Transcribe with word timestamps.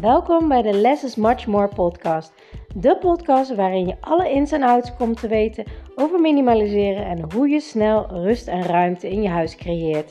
Welkom 0.00 0.48
bij 0.48 0.62
de 0.62 0.72
Less 0.72 1.04
is 1.04 1.14
Much 1.14 1.46
More 1.46 1.68
podcast. 1.68 2.32
De 2.74 2.98
podcast 2.98 3.54
waarin 3.54 3.86
je 3.86 3.96
alle 4.00 4.30
ins 4.30 4.52
en 4.52 4.62
outs 4.62 4.96
komt 4.96 5.20
te 5.20 5.28
weten 5.28 5.64
over 5.94 6.20
minimaliseren 6.20 7.06
en 7.06 7.32
hoe 7.32 7.48
je 7.48 7.60
snel 7.60 8.06
rust 8.06 8.46
en 8.46 8.62
ruimte 8.62 9.08
in 9.08 9.22
je 9.22 9.28
huis 9.28 9.56
creëert. 9.56 10.10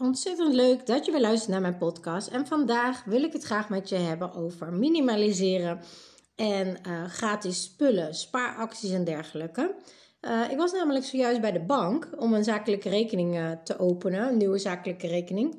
Ontzettend 0.00 0.54
leuk 0.54 0.86
dat 0.86 1.04
je 1.06 1.12
weer 1.12 1.20
luistert 1.20 1.50
naar 1.50 1.60
mijn 1.60 1.78
podcast. 1.78 2.28
En 2.28 2.46
vandaag 2.46 3.04
wil 3.04 3.22
ik 3.22 3.32
het 3.32 3.44
graag 3.44 3.68
met 3.68 3.88
je 3.88 3.96
hebben 3.96 4.34
over 4.34 4.72
minimaliseren 4.72 5.80
en 6.36 6.78
uh, 6.88 7.04
gratis 7.04 7.62
spullen, 7.62 8.14
spaaracties 8.14 8.90
en 8.92 9.04
dergelijke. 9.04 9.74
Uh, 10.24 10.50
ik 10.50 10.56
was 10.56 10.72
namelijk 10.72 11.04
zojuist 11.04 11.40
bij 11.40 11.52
de 11.52 11.60
bank 11.60 12.08
om 12.18 12.34
een 12.34 12.44
zakelijke 12.44 12.88
rekening 12.88 13.36
uh, 13.36 13.50
te 13.64 13.78
openen, 13.78 14.28
een 14.28 14.36
nieuwe 14.36 14.58
zakelijke 14.58 15.06
rekening. 15.06 15.56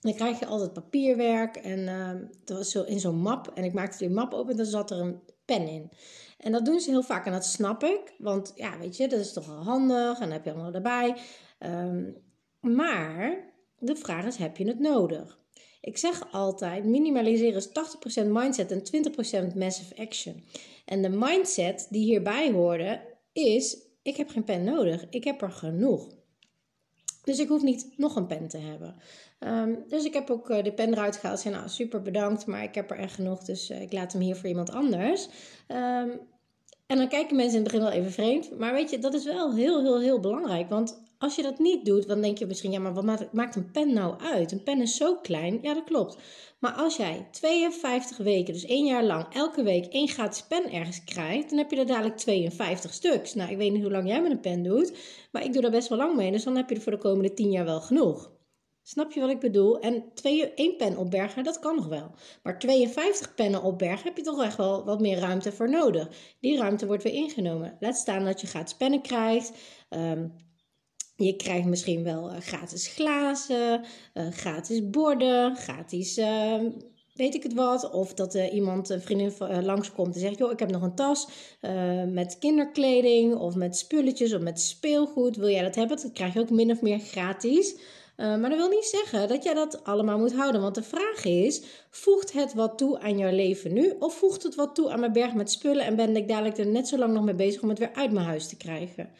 Dan 0.00 0.14
krijg 0.14 0.38
je 0.38 0.46
altijd 0.46 0.72
papierwerk 0.72 1.56
en 1.56 1.78
uh, 1.78 2.10
dat 2.44 2.56
was 2.56 2.70
zo 2.70 2.82
in 2.82 3.00
zo'n 3.00 3.20
map. 3.20 3.50
En 3.54 3.64
ik 3.64 3.72
maakte 3.72 3.98
die 3.98 4.14
map 4.14 4.32
open 4.32 4.50
en 4.50 4.56
dan 4.56 4.66
zat 4.66 4.90
er 4.90 4.98
een 4.98 5.20
pen 5.44 5.68
in. 5.68 5.90
En 6.38 6.52
dat 6.52 6.64
doen 6.64 6.80
ze 6.80 6.90
heel 6.90 7.02
vaak 7.02 7.26
en 7.26 7.32
dat 7.32 7.44
snap 7.44 7.84
ik. 7.84 8.14
Want 8.18 8.52
ja, 8.54 8.78
weet 8.78 8.96
je, 8.96 9.08
dat 9.08 9.20
is 9.20 9.32
toch 9.32 9.46
wel 9.46 9.62
handig 9.62 10.14
en 10.14 10.20
dan 10.20 10.30
heb 10.30 10.44
je 10.44 10.52
allemaal 10.52 10.72
erbij. 10.72 11.16
Um, 11.58 12.16
maar 12.60 13.50
de 13.78 13.96
vraag 13.96 14.26
is, 14.26 14.36
heb 14.36 14.56
je 14.56 14.66
het 14.66 14.78
nodig? 14.78 15.38
Ik 15.80 15.98
zeg 15.98 16.32
altijd, 16.32 16.84
minimaliseren 16.84 17.54
is 17.54 17.68
80% 18.24 18.26
mindset 18.26 18.70
en 18.70 19.52
20% 19.52 19.56
massive 19.56 19.96
action. 19.96 20.44
En 20.84 21.02
de 21.02 21.08
mindset 21.08 21.86
die 21.90 22.04
hierbij 22.04 22.50
hoorde, 22.50 23.00
is: 23.32 23.78
ik 24.02 24.16
heb 24.16 24.28
geen 24.28 24.44
pen 24.44 24.64
nodig, 24.64 25.06
ik 25.10 25.24
heb 25.24 25.42
er 25.42 25.52
genoeg. 25.52 26.08
Dus 27.24 27.38
ik 27.38 27.48
hoef 27.48 27.62
niet 27.62 27.92
nog 27.96 28.16
een 28.16 28.26
pen 28.26 28.48
te 28.48 28.58
hebben. 28.58 28.96
Um, 29.38 29.84
dus 29.88 30.04
ik 30.04 30.14
heb 30.14 30.30
ook 30.30 30.50
uh, 30.50 30.62
de 30.62 30.72
pen 30.72 30.92
eruit 30.92 31.16
gehaald. 31.16 31.40
Zei, 31.40 31.54
nou, 31.54 31.68
super 31.68 32.02
bedankt, 32.02 32.46
maar 32.46 32.62
ik 32.62 32.74
heb 32.74 32.90
er 32.90 32.98
echt 32.98 33.14
genoeg. 33.14 33.44
Dus 33.44 33.70
uh, 33.70 33.80
ik 33.80 33.92
laat 33.92 34.12
hem 34.12 34.22
hier 34.22 34.36
voor 34.36 34.48
iemand 34.48 34.70
anders. 34.70 35.28
Um, 35.68 36.20
en 36.86 36.96
dan 36.96 37.08
kijken 37.08 37.36
mensen 37.36 37.56
in 37.56 37.62
het 37.64 37.72
begin 37.72 37.86
wel 37.86 37.98
even 37.98 38.12
vreemd. 38.12 38.58
Maar 38.58 38.72
weet 38.72 38.90
je, 38.90 38.98
dat 38.98 39.14
is 39.14 39.24
wel 39.24 39.54
heel, 39.54 39.82
heel, 39.82 40.00
heel 40.00 40.20
belangrijk. 40.20 40.68
Want 40.68 41.02
als 41.20 41.34
je 41.34 41.42
dat 41.42 41.58
niet 41.58 41.84
doet, 41.84 42.08
dan 42.08 42.20
denk 42.20 42.38
je 42.38 42.46
misschien, 42.46 42.70
ja, 42.70 42.78
maar 42.78 42.94
wat 42.94 43.32
maakt 43.32 43.56
een 43.56 43.70
pen 43.70 43.92
nou 43.92 44.20
uit? 44.20 44.52
Een 44.52 44.62
pen 44.62 44.80
is 44.80 44.96
zo 44.96 45.16
klein. 45.16 45.58
Ja, 45.62 45.74
dat 45.74 45.84
klopt. 45.84 46.18
Maar 46.58 46.72
als 46.72 46.96
jij 46.96 47.28
52 47.30 48.16
weken, 48.16 48.52
dus 48.52 48.64
één 48.64 48.86
jaar 48.86 49.04
lang, 49.04 49.34
elke 49.34 49.62
week 49.62 49.86
één 49.86 50.08
gratis 50.08 50.42
pen 50.42 50.72
ergens 50.72 51.04
krijgt, 51.04 51.48
dan 51.48 51.58
heb 51.58 51.70
je 51.70 51.76
er 51.76 51.86
dadelijk 51.86 52.16
52 52.16 52.94
stuks. 52.94 53.34
Nou, 53.34 53.50
ik 53.50 53.56
weet 53.56 53.72
niet 53.72 53.82
hoe 53.82 53.90
lang 53.90 54.08
jij 54.08 54.22
met 54.22 54.30
een 54.30 54.40
pen 54.40 54.62
doet, 54.62 54.92
maar 55.32 55.44
ik 55.44 55.52
doe 55.52 55.62
daar 55.62 55.70
best 55.70 55.88
wel 55.88 55.98
lang 55.98 56.16
mee. 56.16 56.30
Dus 56.30 56.44
dan 56.44 56.56
heb 56.56 56.68
je 56.68 56.74
er 56.74 56.80
voor 56.80 56.92
de 56.92 56.98
komende 56.98 57.34
10 57.34 57.50
jaar 57.50 57.64
wel 57.64 57.80
genoeg. 57.80 58.30
Snap 58.82 59.12
je 59.12 59.20
wat 59.20 59.30
ik 59.30 59.40
bedoel? 59.40 59.78
En 59.80 60.04
twee, 60.14 60.54
één 60.54 60.76
pen 60.76 60.96
opbergen, 60.96 61.44
dat 61.44 61.58
kan 61.58 61.76
nog 61.76 61.86
wel. 61.86 62.10
Maar 62.42 62.58
52 62.58 63.34
pennen 63.34 63.62
opbergen 63.62 64.04
heb 64.04 64.16
je 64.16 64.22
toch 64.22 64.42
echt 64.42 64.56
wel 64.56 64.84
wat 64.84 65.00
meer 65.00 65.18
ruimte 65.18 65.52
voor 65.52 65.70
nodig. 65.70 66.08
Die 66.40 66.58
ruimte 66.58 66.86
wordt 66.86 67.02
weer 67.02 67.12
ingenomen. 67.12 67.76
Laat 67.80 67.96
staan 67.96 68.24
dat 68.24 68.40
je 68.40 68.46
gratis 68.46 68.76
pennen 68.76 69.02
krijgt. 69.02 69.52
Um, 69.90 70.48
je 71.24 71.36
krijgt 71.36 71.66
misschien 71.66 72.04
wel 72.04 72.30
uh, 72.30 72.40
gratis 72.40 72.86
glazen, 72.86 73.84
uh, 74.14 74.28
gratis 74.30 74.90
borden, 74.90 75.56
gratis 75.56 76.18
uh, 76.18 76.54
weet 77.14 77.34
ik 77.34 77.42
het 77.42 77.54
wat. 77.54 77.90
Of 77.90 78.14
dat 78.14 78.34
uh, 78.34 78.52
iemand, 78.54 78.88
een 78.88 79.00
vriendin 79.00 79.32
langskomt 79.64 80.14
en 80.14 80.20
zegt: 80.20 80.38
Joh, 80.38 80.52
ik 80.52 80.58
heb 80.58 80.70
nog 80.70 80.82
een 80.82 80.94
tas 80.94 81.28
met 82.06 82.38
kinderkleding 82.38 83.34
of 83.34 83.54
met 83.54 83.76
spulletjes 83.76 84.34
of 84.34 84.40
met 84.40 84.60
speelgoed. 84.60 85.36
Wil 85.36 85.48
jij 85.48 85.62
dat 85.62 85.74
hebben? 85.74 85.96
Dat 85.96 86.12
krijg 86.12 86.34
je 86.34 86.40
ook 86.40 86.50
min 86.50 86.70
of 86.70 86.80
meer 86.80 86.98
gratis. 86.98 87.74
maar 88.16 88.48
dat 88.48 88.58
wil 88.58 88.68
niet 88.68 88.84
zeggen 88.84 89.28
dat 89.28 89.42
jij 89.42 89.54
dat 89.54 89.84
allemaal 89.84 90.18
moet 90.18 90.34
houden. 90.34 90.60
Want 90.60 90.74
de 90.74 90.82
vraag 90.82 91.24
is: 91.24 91.62
voegt 91.90 92.32
het 92.32 92.54
wat 92.54 92.78
toe 92.78 93.00
aan 93.00 93.18
jouw 93.18 93.34
leven 93.34 93.72
nu? 93.72 93.94
Of 93.98 94.14
voegt 94.14 94.42
het 94.42 94.54
wat 94.54 94.74
toe 94.74 94.90
aan 94.90 95.00
mijn 95.00 95.12
berg 95.12 95.34
met 95.34 95.50
spullen 95.50 95.84
en 95.84 95.96
ben 95.96 96.16
ik 96.16 96.28
dadelijk 96.28 96.58
er 96.58 96.66
net 96.66 96.88
zo 96.88 96.98
lang 96.98 97.12
nog 97.12 97.24
mee 97.24 97.34
bezig 97.34 97.62
om 97.62 97.68
het 97.68 97.78
weer 97.78 97.92
uit 97.94 98.12
mijn 98.12 98.26
huis 98.26 98.48
te 98.48 98.56
krijgen? 98.56 99.10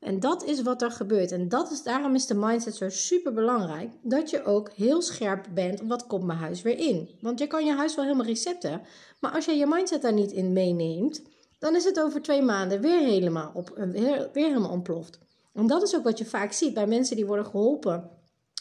En 0.00 0.20
dat 0.20 0.44
is 0.44 0.62
wat 0.62 0.82
er 0.82 0.90
gebeurt. 0.90 1.32
En 1.32 1.48
dat 1.48 1.70
is, 1.70 1.82
daarom 1.82 2.14
is 2.14 2.26
de 2.26 2.34
mindset 2.34 2.74
zo 2.74 2.88
super 2.88 3.32
belangrijk. 3.32 3.90
Dat 4.02 4.30
je 4.30 4.44
ook 4.44 4.70
heel 4.70 5.02
scherp 5.02 5.46
bent 5.54 5.80
wat 5.82 6.06
komt 6.06 6.24
mijn 6.24 6.38
huis 6.38 6.62
weer 6.62 6.78
in. 6.78 7.10
Want 7.20 7.38
je 7.38 7.46
kan 7.46 7.64
je 7.64 7.74
huis 7.74 7.94
wel 7.94 8.04
helemaal 8.04 8.26
resetten. 8.26 8.80
Maar 9.20 9.32
als 9.32 9.44
je 9.44 9.52
je 9.52 9.66
mindset 9.66 10.02
daar 10.02 10.12
niet 10.12 10.32
in 10.32 10.52
meeneemt, 10.52 11.22
dan 11.58 11.74
is 11.74 11.84
het 11.84 12.00
over 12.00 12.22
twee 12.22 12.42
maanden 12.42 12.80
weer 12.80 13.00
helemaal, 13.00 13.50
op, 13.54 13.72
weer, 13.92 14.30
weer 14.32 14.46
helemaal 14.46 14.70
ontploft. 14.70 15.18
En 15.54 15.66
dat 15.66 15.82
is 15.82 15.96
ook 15.96 16.04
wat 16.04 16.18
je 16.18 16.24
vaak 16.24 16.52
ziet 16.52 16.74
bij 16.74 16.86
mensen 16.86 17.16
die 17.16 17.26
worden 17.26 17.46
geholpen 17.46 18.10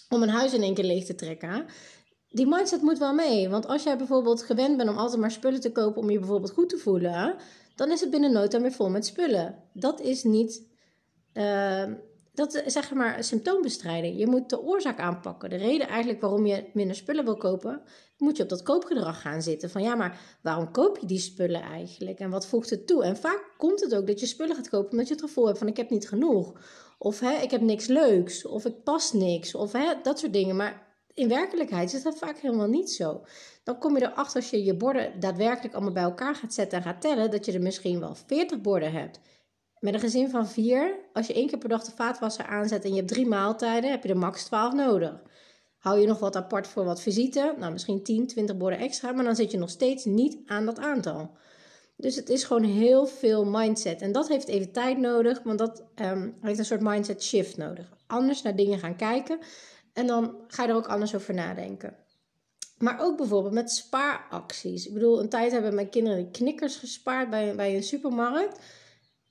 om 0.09 0.21
een 0.21 0.29
huis 0.29 0.53
in 0.53 0.61
één 0.61 0.73
keer 0.73 0.83
leeg 0.83 1.05
te 1.05 1.15
trekken. 1.15 1.65
Die 2.29 2.47
mindset 2.47 2.81
moet 2.81 2.97
wel 2.97 3.13
mee. 3.13 3.49
Want 3.49 3.67
als 3.67 3.83
jij 3.83 3.97
bijvoorbeeld 3.97 4.43
gewend 4.43 4.77
bent 4.77 4.89
om 4.89 4.97
altijd 4.97 5.21
maar 5.21 5.31
spullen 5.31 5.61
te 5.61 5.71
kopen 5.71 6.01
om 6.01 6.09
je 6.09 6.19
bijvoorbeeld 6.19 6.51
goed 6.51 6.69
te 6.69 6.77
voelen, 6.77 7.35
dan 7.75 7.91
is 7.91 7.99
het 7.99 8.09
binnen 8.09 8.31
nood 8.31 8.51
dan 8.51 8.61
weer 8.61 8.71
vol 8.71 8.89
met 8.89 9.05
spullen. 9.05 9.55
Dat 9.73 10.01
is 10.01 10.23
niet 10.23 10.61
uh, 11.35 11.83
dat 12.33 12.53
is 12.53 12.73
zeg 12.73 12.93
maar 12.93 13.23
symptoombestrijding. 13.23 14.19
Je 14.19 14.27
moet 14.27 14.49
de 14.49 14.61
oorzaak 14.61 14.99
aanpakken. 14.99 15.49
De 15.49 15.55
reden 15.55 15.87
eigenlijk 15.87 16.21
waarom 16.21 16.45
je 16.45 16.69
minder 16.73 16.95
spullen 16.95 17.25
wil 17.25 17.37
kopen, 17.37 17.81
moet 18.17 18.37
je 18.37 18.43
op 18.43 18.49
dat 18.49 18.63
koopgedrag 18.63 19.21
gaan 19.21 19.41
zitten. 19.41 19.69
Van 19.69 19.81
ja, 19.81 19.95
maar 19.95 20.19
waarom 20.41 20.71
koop 20.71 20.97
je 20.97 21.07
die 21.07 21.19
spullen 21.19 21.61
eigenlijk? 21.61 22.19
En 22.19 22.29
wat 22.29 22.47
voegt 22.47 22.69
het 22.69 22.87
toe? 22.87 23.03
En 23.03 23.17
vaak 23.17 23.53
komt 23.57 23.81
het 23.81 23.95
ook 23.95 24.07
dat 24.07 24.19
je 24.19 24.25
spullen 24.25 24.55
gaat 24.55 24.69
kopen 24.69 24.91
omdat 24.91 25.07
je 25.07 25.13
het 25.13 25.23
gevoel 25.23 25.45
hebt 25.45 25.57
van 25.57 25.67
ik 25.67 25.77
heb 25.77 25.89
niet 25.89 26.07
genoeg. 26.07 26.53
Of 26.97 27.19
hè, 27.19 27.41
ik 27.41 27.51
heb 27.51 27.61
niks 27.61 27.87
leuks. 27.87 28.45
Of 28.45 28.65
ik 28.65 28.83
pas 28.83 29.13
niks. 29.13 29.55
Of 29.55 29.71
hè, 29.71 29.93
dat 30.03 30.19
soort 30.19 30.33
dingen. 30.33 30.55
Maar 30.55 30.87
in 31.13 31.27
werkelijkheid 31.27 31.93
is 31.93 32.03
dat 32.03 32.17
vaak 32.17 32.37
helemaal 32.37 32.67
niet 32.67 32.91
zo. 32.91 33.21
Dan 33.63 33.79
kom 33.79 33.97
je 33.97 34.03
erachter 34.03 34.35
als 34.35 34.49
je 34.49 34.63
je 34.63 34.75
borden 34.75 35.19
daadwerkelijk 35.19 35.73
allemaal 35.73 35.93
bij 35.93 36.03
elkaar 36.03 36.35
gaat 36.35 36.53
zetten 36.53 36.77
en 36.77 36.83
gaat 36.83 37.01
tellen, 37.01 37.31
dat 37.31 37.45
je 37.45 37.51
er 37.51 37.61
misschien 37.61 37.99
wel 37.99 38.15
40 38.15 38.61
borden 38.61 38.91
hebt. 38.91 39.19
Met 39.79 39.93
een 39.93 39.99
gezin 39.99 40.29
van 40.29 40.47
vier, 40.47 40.95
als 41.13 41.27
je 41.27 41.33
één 41.33 41.47
keer 41.47 41.57
per 41.57 41.69
dag 41.69 41.83
de 41.83 41.91
vaatwasser 41.91 42.45
aanzet 42.45 42.83
en 42.83 42.89
je 42.89 42.95
hebt 42.95 43.07
drie 43.07 43.27
maaltijden, 43.27 43.91
heb 43.91 44.03
je 44.03 44.09
er 44.09 44.17
max 44.17 44.43
12 44.43 44.73
nodig. 44.73 45.21
Hou 45.77 45.99
je 45.99 46.07
nog 46.07 46.19
wat 46.19 46.35
apart 46.35 46.67
voor 46.67 46.85
wat 46.85 47.01
visite, 47.01 47.55
nou 47.57 47.71
misschien 47.71 48.03
10, 48.03 48.27
20 48.27 48.57
borden 48.57 48.79
extra, 48.79 49.11
maar 49.11 49.23
dan 49.23 49.35
zit 49.35 49.51
je 49.51 49.57
nog 49.57 49.69
steeds 49.69 50.05
niet 50.05 50.37
aan 50.45 50.65
dat 50.65 50.79
aantal. 50.79 51.37
Dus 51.97 52.15
het 52.15 52.29
is 52.29 52.43
gewoon 52.43 52.63
heel 52.63 53.05
veel 53.05 53.45
mindset. 53.45 54.01
En 54.01 54.11
dat 54.11 54.27
heeft 54.27 54.47
even 54.47 54.71
tijd 54.71 54.97
nodig, 54.97 55.43
want 55.43 55.57
dat 55.57 55.83
um, 55.95 56.37
heeft 56.41 56.59
een 56.59 56.65
soort 56.65 56.81
mindset 56.81 57.23
shift 57.23 57.57
nodig. 57.57 57.93
Anders 58.07 58.41
naar 58.41 58.55
dingen 58.55 58.79
gaan 58.79 58.95
kijken 58.95 59.39
en 59.93 60.07
dan 60.07 60.35
ga 60.47 60.63
je 60.63 60.69
er 60.69 60.75
ook 60.75 60.87
anders 60.87 61.15
over 61.15 61.33
nadenken. 61.33 61.95
Maar 62.77 62.99
ook 63.01 63.17
bijvoorbeeld 63.17 63.53
met 63.53 63.71
spaaracties. 63.71 64.87
Ik 64.87 64.93
bedoel, 64.93 65.19
een 65.19 65.29
tijd 65.29 65.51
hebben 65.51 65.75
mijn 65.75 65.89
kinderen 65.89 66.31
knikkers 66.31 66.75
gespaard 66.75 67.29
bij, 67.29 67.55
bij 67.55 67.75
een 67.75 67.83
supermarkt. 67.83 68.59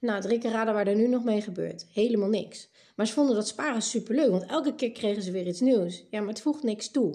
Nou, 0.05 0.21
drie 0.21 0.39
keer 0.39 0.51
raden 0.51 0.75
waar 0.75 0.87
er 0.87 0.95
nu 0.95 1.09
nog 1.09 1.25
mee 1.25 1.41
gebeurt. 1.41 1.87
Helemaal 1.93 2.29
niks. 2.29 2.71
Maar 2.97 3.07
ze 3.07 3.13
vonden 3.13 3.35
dat 3.35 3.49
sparen 3.49 3.83
superleuk, 3.83 4.31
want 4.31 4.47
elke 4.47 4.75
keer 4.75 4.93
kregen 4.93 5.23
ze 5.23 5.31
weer 5.31 5.47
iets 5.47 5.61
nieuws. 5.61 6.07
Ja, 6.11 6.21
maar 6.21 6.29
het 6.29 6.41
voegt 6.41 6.63
niks 6.63 6.91
toe. 6.91 7.15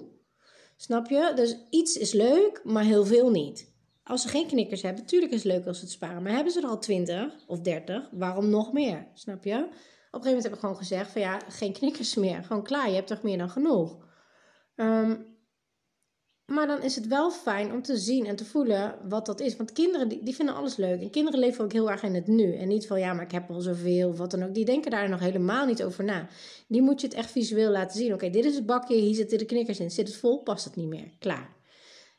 Snap 0.76 1.08
je? 1.08 1.32
Dus 1.34 1.56
iets 1.70 1.96
is 1.96 2.12
leuk, 2.12 2.60
maar 2.64 2.84
heel 2.84 3.04
veel 3.04 3.30
niet. 3.30 3.72
Als 4.04 4.22
ze 4.22 4.28
geen 4.28 4.46
knikkers 4.46 4.82
hebben, 4.82 5.02
natuurlijk 5.02 5.32
is 5.32 5.42
het 5.42 5.52
leuk 5.52 5.66
als 5.66 5.78
ze 5.78 5.84
het 5.84 5.92
sparen. 5.92 6.22
Maar 6.22 6.32
hebben 6.32 6.52
ze 6.52 6.60
er 6.60 6.68
al 6.68 6.78
20 6.78 7.44
of 7.46 7.60
30, 7.60 8.08
waarom 8.12 8.50
nog 8.50 8.72
meer? 8.72 9.06
Snap 9.14 9.44
je? 9.44 9.54
Op 9.54 9.62
een 9.62 9.70
gegeven 9.70 10.26
moment 10.26 10.42
heb 10.42 10.52
ik 10.52 10.60
gewoon 10.60 10.76
gezegd 10.76 11.10
van 11.10 11.20
ja, 11.20 11.38
geen 11.48 11.72
knikkers 11.72 12.14
meer. 12.14 12.44
Gewoon 12.44 12.62
klaar, 12.62 12.88
je 12.88 12.94
hebt 12.94 13.06
toch 13.06 13.22
meer 13.22 13.38
dan 13.38 13.50
genoeg. 13.50 13.96
Um, 14.76 15.29
maar 16.50 16.66
dan 16.66 16.82
is 16.82 16.94
het 16.94 17.06
wel 17.06 17.30
fijn 17.30 17.72
om 17.72 17.82
te 17.82 17.96
zien 17.96 18.26
en 18.26 18.36
te 18.36 18.44
voelen 18.44 18.94
wat 19.08 19.26
dat 19.26 19.40
is. 19.40 19.56
Want 19.56 19.72
kinderen 19.72 20.08
die, 20.08 20.24
die, 20.24 20.34
vinden 20.34 20.54
alles 20.54 20.76
leuk. 20.76 21.00
En 21.00 21.10
kinderen 21.10 21.40
leven 21.40 21.64
ook 21.64 21.72
heel 21.72 21.90
erg 21.90 22.02
in 22.02 22.14
het 22.14 22.26
nu. 22.26 22.56
En 22.56 22.68
niet 22.68 22.86
van 22.86 23.00
ja, 23.00 23.12
maar 23.12 23.24
ik 23.24 23.30
heb 23.30 23.50
al 23.50 23.60
zoveel 23.60 24.08
of 24.08 24.18
wat 24.18 24.30
dan 24.30 24.42
ook. 24.42 24.54
Die 24.54 24.64
denken 24.64 24.90
daar 24.90 25.08
nog 25.08 25.20
helemaal 25.20 25.66
niet 25.66 25.82
over 25.82 26.04
na. 26.04 26.28
Die 26.68 26.82
moet 26.82 27.00
je 27.00 27.06
het 27.06 27.16
echt 27.16 27.30
visueel 27.30 27.70
laten 27.70 27.96
zien. 27.98 28.12
Oké, 28.12 28.30
dit 28.30 28.44
is 28.44 28.54
het 28.54 28.66
bakje, 28.66 28.94
hier 28.94 29.14
zitten 29.14 29.38
de 29.38 29.44
knikkers 29.44 29.80
in. 29.80 29.90
Zit 29.90 30.08
het 30.08 30.16
vol, 30.16 30.42
past 30.42 30.64
het 30.64 30.76
niet 30.76 30.88
meer. 30.88 31.10
Klaar. 31.18 31.56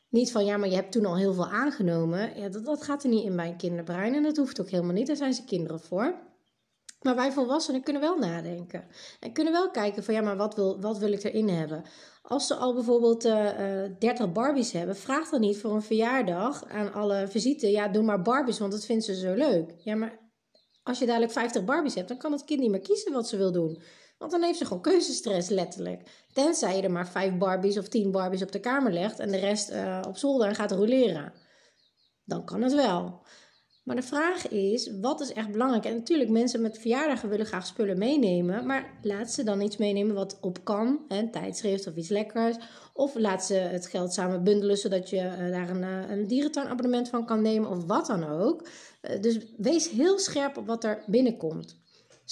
Niet 0.08 0.32
van 0.32 0.44
ja, 0.44 0.56
maar 0.56 0.68
je 0.68 0.74
hebt 0.74 0.92
toen 0.92 1.06
al 1.06 1.16
heel 1.16 1.34
veel 1.34 1.48
aangenomen. 1.48 2.40
Ja, 2.40 2.48
dat, 2.48 2.64
dat 2.64 2.82
gaat 2.82 3.02
er 3.02 3.08
niet 3.08 3.24
in 3.24 3.36
bij 3.36 3.48
een 3.48 3.56
kinderbrein. 3.56 4.14
En 4.14 4.22
dat 4.22 4.36
hoeft 4.36 4.60
ook 4.60 4.70
helemaal 4.70 4.94
niet. 4.94 5.06
Daar 5.06 5.16
zijn 5.16 5.34
ze 5.34 5.44
kinderen 5.44 5.80
voor. 5.80 6.14
Maar 7.02 7.14
wij 7.16 7.32
volwassenen 7.32 7.82
kunnen 7.82 8.02
wel 8.02 8.18
nadenken. 8.18 8.84
En 9.20 9.32
kunnen 9.32 9.52
wel 9.52 9.70
kijken 9.70 10.04
van 10.04 10.14
ja, 10.14 10.20
maar 10.20 10.36
wat 10.36 10.54
wil, 10.54 10.80
wat 10.80 10.98
wil 10.98 11.12
ik 11.12 11.22
erin 11.22 11.48
hebben? 11.48 11.84
Als 12.22 12.46
ze 12.46 12.54
al 12.54 12.74
bijvoorbeeld 12.74 13.24
uh, 13.24 13.84
uh, 13.84 13.90
30 13.98 14.32
Barbies 14.32 14.72
hebben, 14.72 14.96
vraag 14.96 15.28
dan 15.28 15.40
niet 15.40 15.58
voor 15.58 15.74
een 15.74 15.82
verjaardag 15.82 16.64
aan 16.68 16.92
alle 16.92 17.28
visite. 17.28 17.70
Ja, 17.70 17.88
doe 17.88 18.02
maar 18.02 18.22
Barbies, 18.22 18.58
want 18.58 18.72
dat 18.72 18.84
vindt 18.84 19.04
ze 19.04 19.14
zo 19.14 19.34
leuk. 19.34 19.74
Ja, 19.78 19.94
maar 19.94 20.20
als 20.82 20.98
je 20.98 21.06
dadelijk 21.06 21.32
50 21.32 21.64
Barbies 21.64 21.94
hebt, 21.94 22.08
dan 22.08 22.18
kan 22.18 22.32
het 22.32 22.44
kind 22.44 22.60
niet 22.60 22.70
meer 22.70 22.80
kiezen 22.80 23.12
wat 23.12 23.28
ze 23.28 23.36
wil 23.36 23.52
doen. 23.52 23.82
Want 24.18 24.30
dan 24.30 24.42
heeft 24.42 24.58
ze 24.58 24.64
gewoon 24.64 24.82
keuzestress, 24.82 25.48
letterlijk. 25.48 26.26
Tenzij 26.32 26.76
je 26.76 26.82
er 26.82 26.90
maar 26.90 27.08
5 27.08 27.36
Barbies 27.36 27.78
of 27.78 27.88
10 27.88 28.10
Barbies 28.10 28.42
op 28.42 28.52
de 28.52 28.60
kamer 28.60 28.92
legt 28.92 29.18
en 29.18 29.30
de 29.30 29.38
rest 29.38 29.70
uh, 29.70 30.00
op 30.08 30.16
zolder 30.16 30.48
en 30.48 30.54
gaat 30.54 30.70
roleren. 30.70 31.32
Dan 32.24 32.44
kan 32.44 32.62
het 32.62 32.74
wel. 32.74 33.22
Maar 33.82 33.96
de 33.96 34.02
vraag 34.02 34.48
is, 34.48 34.90
wat 35.00 35.20
is 35.20 35.32
echt 35.32 35.52
belangrijk? 35.52 35.84
En 35.84 35.94
natuurlijk, 35.94 36.30
mensen 36.30 36.62
met 36.62 36.78
verjaardagen 36.78 37.28
willen 37.28 37.46
graag 37.46 37.66
spullen 37.66 37.98
meenemen. 37.98 38.66
Maar 38.66 38.98
laat 39.02 39.30
ze 39.30 39.42
dan 39.44 39.60
iets 39.60 39.76
meenemen 39.76 40.14
wat 40.14 40.38
op 40.40 40.64
kan. 40.64 41.04
Hè, 41.08 41.18
een 41.18 41.30
tijdschrift 41.30 41.86
of 41.86 41.96
iets 41.96 42.08
lekkers. 42.08 42.56
Of 42.92 43.14
laat 43.14 43.44
ze 43.44 43.54
het 43.54 43.86
geld 43.86 44.12
samen 44.12 44.44
bundelen, 44.44 44.76
zodat 44.76 45.10
je 45.10 45.16
uh, 45.16 45.50
daar 45.50 45.70
een, 45.70 45.82
uh, 45.82 46.10
een 46.10 46.26
dierentuinabonnement 46.26 47.08
van 47.08 47.26
kan 47.26 47.42
nemen. 47.42 47.70
Of 47.70 47.84
wat 47.84 48.06
dan 48.06 48.24
ook. 48.24 48.68
Uh, 49.02 49.20
dus 49.20 49.38
wees 49.56 49.90
heel 49.90 50.18
scherp 50.18 50.56
op 50.56 50.66
wat 50.66 50.84
er 50.84 51.04
binnenkomt. 51.06 51.81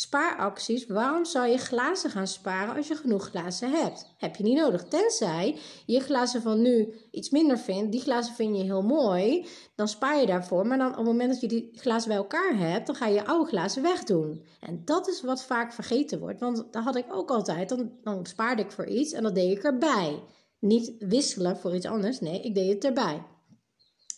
Spaaracties, 0.01 0.87
waarom 0.87 1.25
zou 1.25 1.49
je 1.49 1.59
glazen 1.59 2.11
gaan 2.11 2.27
sparen 2.27 2.77
als 2.77 2.89
je 2.89 2.95
genoeg 2.95 3.29
glazen 3.29 3.71
hebt? 3.71 4.15
Heb 4.19 4.37
je 4.37 4.43
niet 4.43 4.57
nodig. 4.57 4.85
Tenzij 4.85 5.59
je 5.87 6.01
glazen 6.01 6.43
van 6.43 6.63
nu 6.63 6.95
iets 7.11 7.31
minder 7.31 7.59
vindt, 7.59 7.93
die 7.93 8.01
glazen 8.01 8.35
vind 8.35 8.57
je 8.57 8.63
heel 8.63 8.83
mooi, 8.83 9.47
dan 9.75 9.89
spaar 9.89 10.21
je 10.21 10.27
daarvoor. 10.27 10.67
Maar 10.67 10.79
dan 10.79 10.91
op 10.91 10.97
het 10.97 11.05
moment 11.05 11.31
dat 11.31 11.41
je 11.41 11.49
die 11.49 11.71
glazen 11.75 12.09
bij 12.09 12.17
elkaar 12.17 12.57
hebt, 12.57 12.87
dan 12.87 12.95
ga 12.95 13.07
je 13.07 13.15
je 13.15 13.27
oude 13.27 13.49
glazen 13.49 13.83
wegdoen. 13.83 14.47
En 14.61 14.83
dat 14.85 15.09
is 15.09 15.23
wat 15.23 15.45
vaak 15.45 15.73
vergeten 15.73 16.19
wordt, 16.19 16.41
want 16.41 16.57
dat 16.71 16.85
had 16.85 16.97
ik 16.97 17.15
ook 17.15 17.31
altijd. 17.31 17.69
Dan, 17.69 17.93
dan 18.03 18.27
spaarde 18.27 18.63
ik 18.63 18.73
voor 18.73 18.87
iets 18.87 19.13
en 19.13 19.23
dat 19.23 19.35
deed 19.35 19.57
ik 19.57 19.63
erbij. 19.63 20.23
Niet 20.59 20.95
wisselen 20.99 21.57
voor 21.57 21.75
iets 21.75 21.87
anders, 21.87 22.21
nee, 22.21 22.41
ik 22.41 22.55
deed 22.55 22.73
het 22.73 22.85
erbij. 22.85 23.23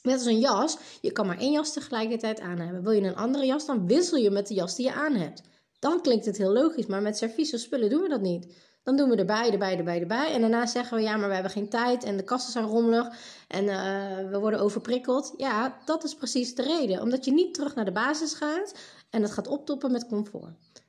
Net 0.03 0.15
als 0.15 0.27
een 0.27 0.41
jas, 0.41 0.79
je 1.01 1.13
kan 1.13 1.27
maar 1.27 1.39
één 1.39 1.53
jas 1.53 1.73
tegelijkertijd 1.73 2.41
aan 2.41 2.59
hebben. 2.59 2.83
Wil 2.83 2.93
je 2.93 3.03
een 3.03 3.17
andere 3.17 3.47
jas, 3.47 3.67
dan 3.67 3.87
wissel 3.87 4.19
je 4.19 4.31
met 4.31 4.47
de 4.47 4.55
jas 4.55 4.77
die 4.77 4.87
je 4.87 4.93
aan 4.93 5.15
hebt. 5.15 5.51
Dan 5.83 6.01
klinkt 6.03 6.25
het 6.25 6.37
heel 6.37 6.53
logisch, 6.53 6.87
maar 6.87 7.03
met 7.03 7.17
servies 7.17 7.55
of 7.55 7.61
spullen 7.61 7.91
doen 7.91 8.03
we 8.03 8.09
dat 8.09 8.21
niet. 8.21 8.55
Dan 8.83 8.97
doen 8.97 9.09
we 9.09 9.17
erbij, 9.17 9.51
erbij, 9.51 9.77
erbij, 9.77 10.01
erbij. 10.01 10.33
En 10.33 10.41
daarna 10.41 10.67
zeggen 10.67 10.97
we 10.97 11.03
ja, 11.03 11.17
maar 11.17 11.29
we 11.29 11.35
hebben 11.35 11.53
geen 11.53 11.69
tijd 11.69 12.05
en 12.05 12.17
de 12.17 12.23
kassen 12.23 12.53
zijn 12.53 12.65
rommelig 12.65 13.09
en 13.49 13.65
uh, 13.65 14.31
we 14.31 14.39
worden 14.39 14.61
overprikkeld. 14.61 15.35
Ja, 15.37 15.79
dat 15.85 16.05
is 16.05 16.15
precies 16.15 16.55
de 16.55 16.63
reden. 16.63 17.01
Omdat 17.01 17.25
je 17.25 17.33
niet 17.33 17.55
terug 17.55 17.75
naar 17.75 17.85
de 17.85 17.93
basis 17.93 18.35
gaat 18.35 18.75
en 19.11 19.23
het 19.23 19.31
gaat 19.31 19.47
optoppen 19.47 19.93
met 19.93 20.07
comfort. 20.07 20.83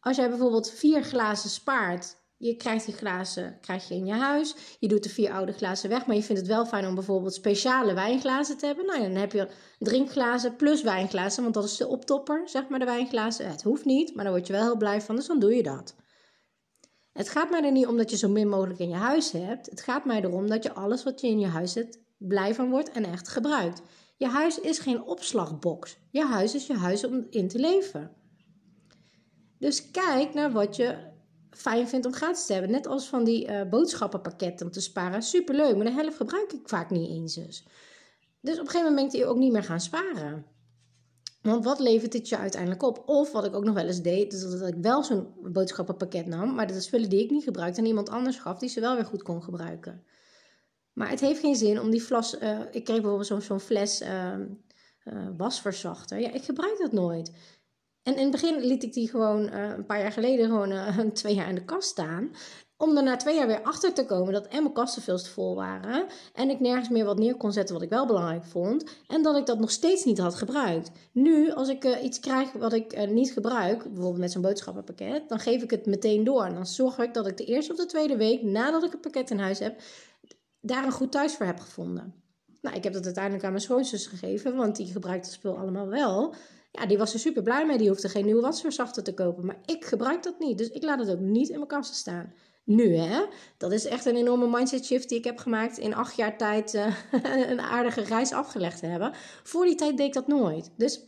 Als 0.00 0.16
jij 0.16 0.28
bijvoorbeeld 0.28 0.70
vier 0.70 1.02
glazen 1.02 1.50
spaart 1.50 2.16
je 2.42 2.56
krijgt 2.56 2.86
die 2.86 2.94
glazen 2.94 3.58
krijg 3.60 3.88
je 3.88 3.94
in 3.94 4.06
je 4.06 4.12
huis. 4.12 4.54
Je 4.78 4.88
doet 4.88 5.02
de 5.02 5.08
vier 5.08 5.32
oude 5.32 5.52
glazen 5.52 5.88
weg. 5.88 6.06
Maar 6.06 6.16
je 6.16 6.22
vindt 6.22 6.40
het 6.40 6.50
wel 6.50 6.66
fijn 6.66 6.86
om 6.86 6.94
bijvoorbeeld 6.94 7.34
speciale 7.34 7.94
wijnglazen 7.94 8.56
te 8.56 8.66
hebben. 8.66 8.86
Nou 8.86 9.00
dan 9.00 9.14
heb 9.14 9.32
je 9.32 9.48
drinkglazen 9.78 10.56
plus 10.56 10.82
wijnglazen. 10.82 11.42
Want 11.42 11.54
dat 11.54 11.64
is 11.64 11.76
de 11.76 11.86
optopper, 11.86 12.48
zeg 12.48 12.68
maar, 12.68 12.78
de 12.78 12.84
wijnglazen. 12.84 13.48
Het 13.48 13.62
hoeft 13.62 13.84
niet, 13.84 14.14
maar 14.14 14.24
daar 14.24 14.32
word 14.32 14.46
je 14.46 14.52
wel 14.52 14.62
heel 14.62 14.76
blij 14.76 15.00
van. 15.00 15.16
Dus 15.16 15.26
dan 15.26 15.38
doe 15.38 15.54
je 15.54 15.62
dat. 15.62 15.94
Het 17.12 17.28
gaat 17.28 17.50
mij 17.50 17.64
er 17.64 17.72
niet 17.72 17.86
om 17.86 17.96
dat 17.96 18.10
je 18.10 18.16
zo 18.16 18.28
min 18.28 18.48
mogelijk 18.48 18.78
in 18.78 18.88
je 18.88 18.94
huis 18.94 19.30
hebt. 19.32 19.70
Het 19.70 19.80
gaat 19.80 20.04
mij 20.04 20.22
erom 20.22 20.48
dat 20.48 20.62
je 20.62 20.72
alles 20.72 21.02
wat 21.02 21.20
je 21.20 21.26
in 21.26 21.40
je 21.40 21.46
huis 21.46 21.74
hebt 21.74 21.98
blij 22.18 22.54
van 22.54 22.70
wordt 22.70 22.90
en 22.90 23.04
echt 23.04 23.28
gebruikt. 23.28 23.82
Je 24.16 24.26
huis 24.26 24.60
is 24.60 24.78
geen 24.78 25.02
opslagbox. 25.02 25.96
Je 26.10 26.24
huis 26.24 26.54
is 26.54 26.66
je 26.66 26.76
huis 26.76 27.04
om 27.04 27.26
in 27.30 27.48
te 27.48 27.58
leven. 27.58 28.10
Dus 29.58 29.90
kijk 29.90 30.34
naar 30.34 30.52
wat 30.52 30.76
je 30.76 31.08
fijn 31.50 31.88
vindt 31.88 32.06
om 32.06 32.12
gratis 32.12 32.46
te 32.46 32.52
hebben. 32.52 32.70
Net 32.70 32.86
als 32.86 33.08
van 33.08 33.24
die 33.24 33.48
uh, 33.48 33.62
boodschappenpakketten 33.68 34.66
om 34.66 34.72
te 34.72 34.80
sparen. 34.80 35.22
Superleuk, 35.22 35.76
maar 35.76 35.84
de 35.84 35.92
helft 35.92 36.16
gebruik 36.16 36.52
ik 36.52 36.68
vaak 36.68 36.90
niet 36.90 37.08
eens 37.08 37.34
dus. 37.34 37.64
Dus 38.40 38.54
op 38.54 38.64
een 38.64 38.70
gegeven 38.70 38.92
moment 38.92 39.12
ben 39.12 39.20
je 39.20 39.26
ook 39.26 39.36
niet 39.36 39.52
meer 39.52 39.64
gaan 39.64 39.80
sparen. 39.80 40.44
Want 41.42 41.64
wat 41.64 41.78
levert 41.78 42.12
dit 42.12 42.28
je 42.28 42.36
uiteindelijk 42.36 42.82
op? 42.82 43.02
Of 43.06 43.32
wat 43.32 43.44
ik 43.44 43.54
ook 43.54 43.64
nog 43.64 43.74
wel 43.74 43.86
eens 43.86 44.02
deed, 44.02 44.32
is 44.32 44.40
dat 44.40 44.68
ik 44.68 44.74
wel 44.80 45.04
zo'n 45.04 45.26
boodschappenpakket 45.42 46.26
nam, 46.26 46.54
maar 46.54 46.66
dat 46.66 46.76
is 46.76 46.84
spullen 46.84 47.08
die 47.08 47.22
ik 47.22 47.30
niet 47.30 47.44
gebruikte 47.44 47.80
en 47.80 47.86
iemand 47.86 48.08
anders 48.08 48.38
gaf 48.38 48.58
die 48.58 48.68
ze 48.68 48.80
wel 48.80 48.94
weer 48.94 49.04
goed 49.04 49.22
kon 49.22 49.42
gebruiken. 49.42 50.04
Maar 50.92 51.10
het 51.10 51.20
heeft 51.20 51.40
geen 51.40 51.56
zin 51.56 51.80
om 51.80 51.90
die 51.90 52.00
fles. 52.00 52.40
Uh, 52.40 52.58
ik 52.70 52.84
kreeg 52.84 53.00
bijvoorbeeld 53.00 53.26
zo'n 53.26 53.40
zo 53.40 53.58
fles 53.58 54.02
uh, 54.02 54.34
wasverzachter. 55.36 56.18
Ja, 56.18 56.32
ik 56.32 56.44
gebruik 56.44 56.78
dat 56.78 56.92
nooit. 56.92 57.32
En 58.02 58.16
in 58.16 58.22
het 58.22 58.30
begin 58.30 58.60
liet 58.60 58.82
ik 58.82 58.92
die 58.92 59.08
gewoon 59.08 59.42
uh, 59.42 59.68
een 59.76 59.86
paar 59.86 60.00
jaar 60.00 60.12
geleden 60.12 60.46
gewoon 60.46 60.72
uh, 60.78 60.98
twee 60.98 61.34
jaar 61.34 61.48
in 61.48 61.54
de 61.54 61.64
kast 61.64 61.88
staan. 61.88 62.30
Om 62.76 62.96
er 62.96 63.02
na 63.02 63.16
twee 63.16 63.36
jaar 63.36 63.46
weer 63.46 63.62
achter 63.62 63.92
te 63.92 64.06
komen 64.06 64.32
dat 64.32 64.46
en 64.46 64.62
mijn 64.62 64.74
kasten 64.74 65.02
veel 65.02 65.18
te 65.18 65.30
vol 65.30 65.54
waren. 65.54 66.06
En 66.34 66.50
ik 66.50 66.60
nergens 66.60 66.88
meer 66.88 67.04
wat 67.04 67.18
neer 67.18 67.36
kon 67.36 67.52
zetten 67.52 67.74
wat 67.74 67.84
ik 67.84 67.90
wel 67.90 68.06
belangrijk 68.06 68.44
vond. 68.44 68.84
En 69.06 69.22
dat 69.22 69.36
ik 69.36 69.46
dat 69.46 69.58
nog 69.58 69.70
steeds 69.70 70.04
niet 70.04 70.18
had 70.18 70.34
gebruikt. 70.34 70.90
Nu, 71.12 71.50
als 71.52 71.68
ik 71.68 71.84
uh, 71.84 72.02
iets 72.04 72.20
krijg 72.20 72.52
wat 72.52 72.72
ik 72.72 73.08
niet 73.08 73.32
gebruik, 73.32 73.82
bijvoorbeeld 73.82 74.18
met 74.18 74.32
zo'n 74.32 74.42
boodschappenpakket, 74.42 75.28
dan 75.28 75.38
geef 75.38 75.62
ik 75.62 75.70
het 75.70 75.86
meteen 75.86 76.24
door. 76.24 76.44
En 76.44 76.54
dan 76.54 76.66
zorg 76.66 76.98
ik 76.98 77.14
dat 77.14 77.26
ik 77.26 77.36
de 77.36 77.44
eerste 77.44 77.72
of 77.72 77.78
de 77.78 77.86
tweede 77.86 78.16
week 78.16 78.42
nadat 78.42 78.84
ik 78.84 78.92
het 78.92 79.00
pakket 79.00 79.30
in 79.30 79.38
huis 79.38 79.58
heb, 79.58 79.80
daar 80.60 80.84
een 80.84 80.92
goed 80.92 81.12
thuis 81.12 81.34
voor 81.34 81.46
heb 81.46 81.60
gevonden. 81.60 82.14
Nou, 82.60 82.76
ik 82.76 82.84
heb 82.84 82.92
dat 82.92 83.04
uiteindelijk 83.04 83.44
aan 83.44 83.50
mijn 83.50 83.62
schoonzus 83.62 84.06
gegeven, 84.06 84.56
want 84.56 84.76
die 84.76 84.86
gebruikt 84.86 85.24
het 85.24 85.34
spul 85.34 85.56
allemaal 85.56 85.88
wel. 85.88 86.34
Ja, 86.70 86.86
die 86.86 86.98
was 86.98 87.12
er 87.12 87.18
super 87.18 87.42
blij 87.42 87.66
mee. 87.66 87.78
Die 87.78 87.88
hoefde 87.88 88.08
geen 88.08 88.24
nieuwe 88.24 88.40
wasverzachter 88.40 89.02
te 89.02 89.14
kopen. 89.14 89.46
Maar 89.46 89.60
ik 89.64 89.84
gebruik 89.84 90.22
dat 90.22 90.38
niet. 90.38 90.58
Dus 90.58 90.68
ik 90.70 90.82
laat 90.82 90.98
het 90.98 91.10
ook 91.10 91.20
niet 91.20 91.48
in 91.48 91.56
mijn 91.56 91.66
kasten 91.66 91.96
staan. 91.96 92.32
Nu, 92.64 92.96
hè? 92.96 93.24
Dat 93.56 93.72
is 93.72 93.84
echt 93.84 94.04
een 94.04 94.16
enorme 94.16 94.48
mindset 94.48 94.84
shift 94.84 95.08
die 95.08 95.18
ik 95.18 95.24
heb 95.24 95.38
gemaakt. 95.38 95.78
In 95.78 95.94
acht 95.94 96.16
jaar 96.16 96.36
tijd 96.36 96.74
uh, 96.74 96.94
een 97.50 97.60
aardige 97.60 98.00
reis 98.00 98.32
afgelegd 98.32 98.78
te 98.78 98.86
hebben. 98.86 99.12
Voor 99.42 99.64
die 99.64 99.74
tijd 99.74 99.96
deed 99.96 100.06
ik 100.06 100.12
dat 100.12 100.26
nooit. 100.26 100.70
Dus 100.76 101.00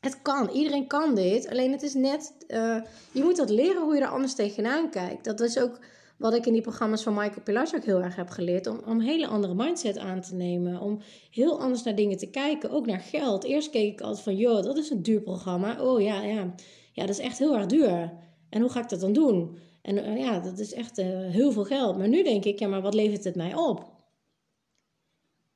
het 0.00 0.22
kan. 0.22 0.50
Iedereen 0.50 0.86
kan 0.86 1.14
dit. 1.14 1.48
Alleen 1.48 1.72
het 1.72 1.82
is 1.82 1.94
net... 1.94 2.34
Uh, 2.48 2.82
je 3.12 3.22
moet 3.22 3.36
dat 3.36 3.50
leren 3.50 3.82
hoe 3.82 3.94
je 3.94 4.00
er 4.00 4.08
anders 4.08 4.34
tegenaan 4.34 4.90
kijkt. 4.90 5.24
Dat 5.24 5.40
is 5.40 5.58
ook 5.58 5.78
wat 6.24 6.34
ik 6.34 6.46
in 6.46 6.52
die 6.52 6.62
programma's 6.62 7.02
van 7.02 7.14
Michael 7.14 7.42
Pilar 7.44 7.68
ook 7.74 7.84
heel 7.84 8.02
erg 8.02 8.16
heb 8.16 8.28
geleerd. 8.28 8.66
Om, 8.66 8.80
om 8.86 8.90
een 8.90 9.00
hele 9.00 9.26
andere 9.26 9.54
mindset 9.54 9.98
aan 9.98 10.20
te 10.20 10.34
nemen. 10.34 10.80
Om 10.80 11.00
heel 11.30 11.60
anders 11.60 11.82
naar 11.82 11.94
dingen 11.94 12.16
te 12.16 12.30
kijken. 12.30 12.70
Ook 12.70 12.86
naar 12.86 13.00
geld. 13.00 13.44
Eerst 13.44 13.70
keek 13.70 13.92
ik 13.92 14.00
altijd 14.00 14.24
van, 14.24 14.36
joh, 14.36 14.62
dat 14.62 14.76
is 14.76 14.90
een 14.90 15.02
duur 15.02 15.20
programma. 15.20 15.82
Oh 15.82 16.00
ja, 16.00 16.22
ja. 16.22 16.54
Ja, 16.92 17.06
dat 17.06 17.18
is 17.18 17.24
echt 17.24 17.38
heel 17.38 17.56
erg 17.56 17.66
duur. 17.66 18.12
En 18.50 18.60
hoe 18.60 18.70
ga 18.70 18.80
ik 18.80 18.88
dat 18.88 19.00
dan 19.00 19.12
doen? 19.12 19.58
En 19.82 19.96
uh, 19.96 20.18
ja, 20.18 20.40
dat 20.40 20.58
is 20.58 20.72
echt 20.72 20.98
uh, 20.98 21.06
heel 21.06 21.52
veel 21.52 21.64
geld. 21.64 21.98
Maar 21.98 22.08
nu 22.08 22.22
denk 22.22 22.44
ik, 22.44 22.58
ja, 22.58 22.68
maar 22.68 22.82
wat 22.82 22.94
levert 22.94 23.24
het 23.24 23.34
mij 23.36 23.54
op? 23.54 23.92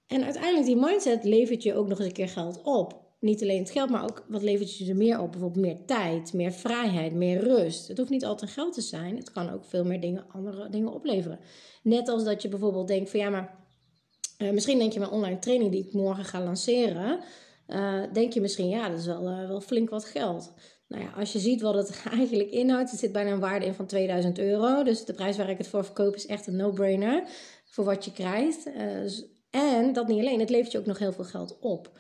En 0.07 0.25
uiteindelijk, 0.25 0.67
die 0.67 0.77
mindset 0.77 1.25
levert 1.25 1.63
je 1.63 1.75
ook 1.75 1.89
nog 1.89 1.99
eens 1.99 2.07
een 2.07 2.13
keer 2.13 2.29
geld 2.29 2.63
op 2.63 3.08
niet 3.21 3.43
alleen 3.43 3.59
het 3.59 3.71
geld, 3.71 3.91
maar 3.91 4.03
ook 4.03 4.25
wat 4.29 4.43
levert 4.43 4.77
je 4.77 4.89
er 4.89 4.97
meer 4.97 5.21
op? 5.21 5.31
Bijvoorbeeld 5.31 5.67
meer 5.67 5.85
tijd, 5.85 6.33
meer 6.33 6.53
vrijheid, 6.53 7.15
meer 7.15 7.41
rust. 7.41 7.89
Het 7.89 7.99
hoeft 7.99 8.11
niet 8.11 8.25
altijd 8.25 8.51
geld 8.51 8.75
te 8.75 8.81
zijn. 8.81 9.17
Het 9.17 9.33
kan 9.33 9.51
ook 9.51 9.65
veel 9.65 9.85
meer 9.85 10.01
dingen, 10.01 10.25
andere 10.29 10.69
dingen 10.69 10.93
opleveren. 10.93 11.39
Net 11.83 12.09
als 12.09 12.25
dat 12.25 12.43
je 12.43 12.49
bijvoorbeeld 12.49 12.89
denkt 12.89 13.11
van 13.11 13.21
ja, 13.21 13.31
maar 13.31 13.59
uh, 14.39 14.51
misschien 14.51 14.79
denk 14.79 14.93
je 14.93 14.99
mijn 14.99 15.11
online 15.11 15.39
training 15.39 15.71
die 15.71 15.87
ik 15.87 15.93
morgen 15.93 16.25
ga 16.25 16.43
lanceren. 16.43 17.21
Uh, 17.69 18.03
denk 18.13 18.33
je 18.33 18.41
misschien 18.41 18.69
ja, 18.69 18.89
dat 18.89 18.99
is 18.99 19.07
wel, 19.07 19.31
uh, 19.31 19.49
wel 19.49 19.61
flink 19.61 19.91
wat 19.91 20.05
geld. 20.05 20.53
Nou 20.89 21.03
ja, 21.03 21.11
als 21.11 21.33
je 21.33 21.39
ziet 21.39 21.61
wat 21.61 21.75
het 21.75 22.03
eigenlijk 22.19 22.51
inhoudt, 22.51 22.91
het 22.91 23.01
zit 23.01 23.13
bijna 23.13 23.31
een 23.31 23.41
waarde 23.41 23.67
in 23.67 23.75
van 23.75 23.87
2000 23.87 24.39
euro. 24.39 24.83
Dus 24.83 25.05
de 25.05 25.13
prijs 25.13 25.37
waar 25.37 25.51
ik 25.51 25.59
het 25.59 25.69
voor 25.69 25.85
verkoop 25.85 26.15
is 26.15 26.27
echt 26.27 26.47
een 26.47 26.57
no-brainer 26.57 27.29
voor 27.65 27.85
wat 27.85 28.05
je 28.05 28.13
krijgt. 28.13 28.69
en 29.51 29.93
dat 29.93 30.09
niet 30.09 30.21
alleen, 30.21 30.41
het 30.41 30.51
levert 30.51 30.73
je 30.73 30.79
ook 30.79 30.87
nog 30.87 30.99
heel 30.99 31.13
veel 31.13 31.25
geld 31.25 31.59
op. 31.61 31.91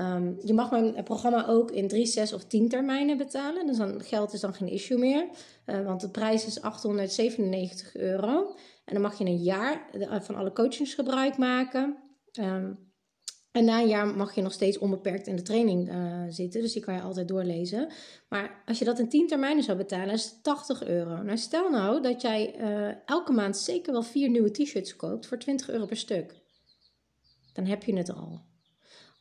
Um, 0.00 0.38
je 0.44 0.54
mag 0.54 0.70
mijn 0.70 1.04
programma 1.04 1.46
ook 1.46 1.70
in 1.70 1.88
drie, 1.88 2.06
zes 2.06 2.32
of 2.32 2.44
tien 2.44 2.68
termijnen 2.68 3.16
betalen. 3.16 3.66
Dus 3.66 3.76
dan, 3.76 4.02
geld 4.02 4.32
is 4.32 4.40
dan 4.40 4.54
geen 4.54 4.68
issue 4.68 4.98
meer. 4.98 5.28
Uh, 5.66 5.84
want 5.84 6.00
de 6.00 6.10
prijs 6.10 6.46
is 6.46 6.60
897 6.60 7.96
euro. 7.96 8.54
En 8.84 8.92
dan 8.92 9.02
mag 9.02 9.18
je 9.18 9.24
een 9.24 9.42
jaar 9.42 9.90
van 10.22 10.34
alle 10.34 10.52
coachings 10.52 10.94
gebruik 10.94 11.36
maken. 11.36 11.96
Um, 12.40 12.92
en 13.50 13.64
na 13.64 13.80
een 13.80 13.88
jaar 13.88 14.06
mag 14.06 14.34
je 14.34 14.42
nog 14.42 14.52
steeds 14.52 14.78
onbeperkt 14.78 15.26
in 15.26 15.36
de 15.36 15.42
training 15.42 15.92
uh, 15.92 16.22
zitten. 16.28 16.60
Dus 16.60 16.72
die 16.72 16.82
kan 16.82 16.94
je 16.94 17.00
altijd 17.00 17.28
doorlezen. 17.28 17.88
Maar 18.28 18.62
als 18.66 18.78
je 18.78 18.84
dat 18.84 18.98
in 18.98 19.08
10 19.08 19.26
termijnen 19.26 19.62
zou 19.62 19.78
betalen, 19.78 20.14
is 20.14 20.24
het 20.24 20.42
80 20.42 20.84
euro. 20.84 21.22
Nou, 21.22 21.38
stel 21.38 21.70
nou 21.70 22.02
dat 22.02 22.22
jij 22.22 22.54
elke 23.06 23.32
maand 23.32 23.56
zeker 23.56 23.92
wel 23.92 24.02
vier 24.02 24.30
nieuwe 24.30 24.50
t-shirts 24.50 24.96
koopt 24.96 25.26
voor 25.26 25.38
20 25.38 25.70
euro 25.70 25.86
per 25.86 25.96
stuk. 25.96 26.42
Dan 27.52 27.64
heb 27.64 27.82
je 27.82 27.96
het 27.96 28.10
al. 28.10 28.52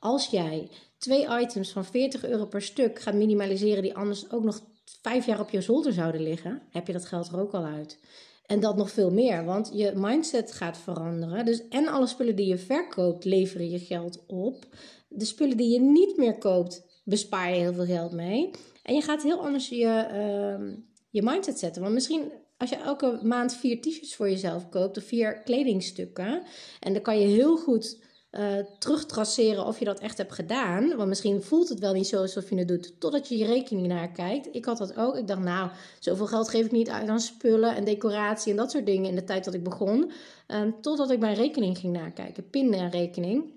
Als 0.03 0.25
jij 0.25 0.69
twee 0.98 1.27
items 1.41 1.72
van 1.72 1.86
40 1.86 2.25
euro 2.25 2.45
per 2.45 2.62
stuk 2.62 3.00
gaat 3.00 3.13
minimaliseren, 3.13 3.83
die 3.83 3.95
anders 3.95 4.31
ook 4.31 4.43
nog 4.43 4.62
vijf 5.01 5.25
jaar 5.25 5.39
op 5.39 5.50
je 5.50 5.62
zolder 5.62 5.93
zouden 5.93 6.22
liggen, 6.22 6.62
heb 6.69 6.88
je 6.88 6.93
dat 6.93 7.05
geld 7.05 7.27
er 7.27 7.39
ook 7.39 7.53
al 7.53 7.63
uit. 7.63 8.00
En 8.45 8.60
dat 8.60 8.77
nog 8.77 8.91
veel 8.91 9.12
meer, 9.12 9.45
want 9.45 9.72
je 9.74 9.91
mindset 9.95 10.51
gaat 10.51 10.77
veranderen. 10.77 11.45
Dus 11.45 11.67
en 11.67 11.88
alle 11.88 12.07
spullen 12.07 12.36
die 12.36 12.48
je 12.48 12.57
verkoopt, 12.57 13.25
leveren 13.25 13.69
je 13.69 13.79
geld 13.79 14.24
op. 14.27 14.65
De 15.07 15.25
spullen 15.25 15.57
die 15.57 15.69
je 15.69 15.79
niet 15.79 16.17
meer 16.17 16.38
koopt, 16.38 16.86
bespaar 17.03 17.50
je 17.50 17.60
heel 17.60 17.74
veel 17.74 17.86
geld 17.86 18.12
mee. 18.12 18.51
En 18.83 18.95
je 18.95 19.01
gaat 19.01 19.24
heel 19.24 19.41
anders 19.45 19.69
je, 19.69 20.07
uh, 20.12 20.75
je 21.10 21.22
mindset 21.22 21.60
zetten. 21.60 21.81
Want 21.81 21.93
misschien 21.93 22.31
als 22.57 22.69
je 22.69 22.75
elke 22.75 23.19
maand 23.22 23.55
vier 23.55 23.81
t-shirts 23.81 24.15
voor 24.15 24.29
jezelf 24.29 24.69
koopt 24.69 24.98
of 24.98 25.03
vier 25.03 25.41
kledingstukken. 25.41 26.43
En 26.79 26.93
dan 26.93 27.01
kan 27.01 27.19
je 27.19 27.27
heel 27.27 27.57
goed 27.57 28.12
uh, 28.39 28.57
terugtraceren 28.79 29.65
of 29.65 29.79
je 29.79 29.85
dat 29.85 29.99
echt 29.99 30.17
hebt 30.17 30.33
gedaan. 30.33 30.95
Want 30.95 31.09
misschien 31.09 31.41
voelt 31.41 31.69
het 31.69 31.79
wel 31.79 31.93
niet 31.93 32.07
zo 32.07 32.21
alsof 32.21 32.49
je 32.49 32.55
het 32.55 32.67
doet, 32.67 32.99
totdat 32.99 33.27
je 33.27 33.37
je 33.37 33.45
rekening 33.45 33.87
naar 33.87 34.11
kijkt. 34.11 34.55
Ik 34.55 34.65
had 34.65 34.77
dat 34.77 34.97
ook. 34.97 35.15
Ik 35.15 35.27
dacht, 35.27 35.41
nou, 35.41 35.69
zoveel 35.99 36.27
geld 36.27 36.49
geef 36.49 36.65
ik 36.65 36.71
niet 36.71 36.89
uit 36.89 37.07
aan 37.07 37.19
spullen 37.19 37.75
en 37.75 37.83
decoratie 37.83 38.51
en 38.51 38.57
dat 38.57 38.71
soort 38.71 38.85
dingen 38.85 39.09
in 39.09 39.15
de 39.15 39.23
tijd 39.23 39.45
dat 39.45 39.53
ik 39.53 39.63
begon. 39.63 40.11
Um, 40.47 40.81
totdat 40.81 41.11
ik 41.11 41.19
mijn 41.19 41.35
rekening 41.35 41.77
ging 41.77 41.93
nakijken, 41.93 42.49
pinrekening. 42.49 43.53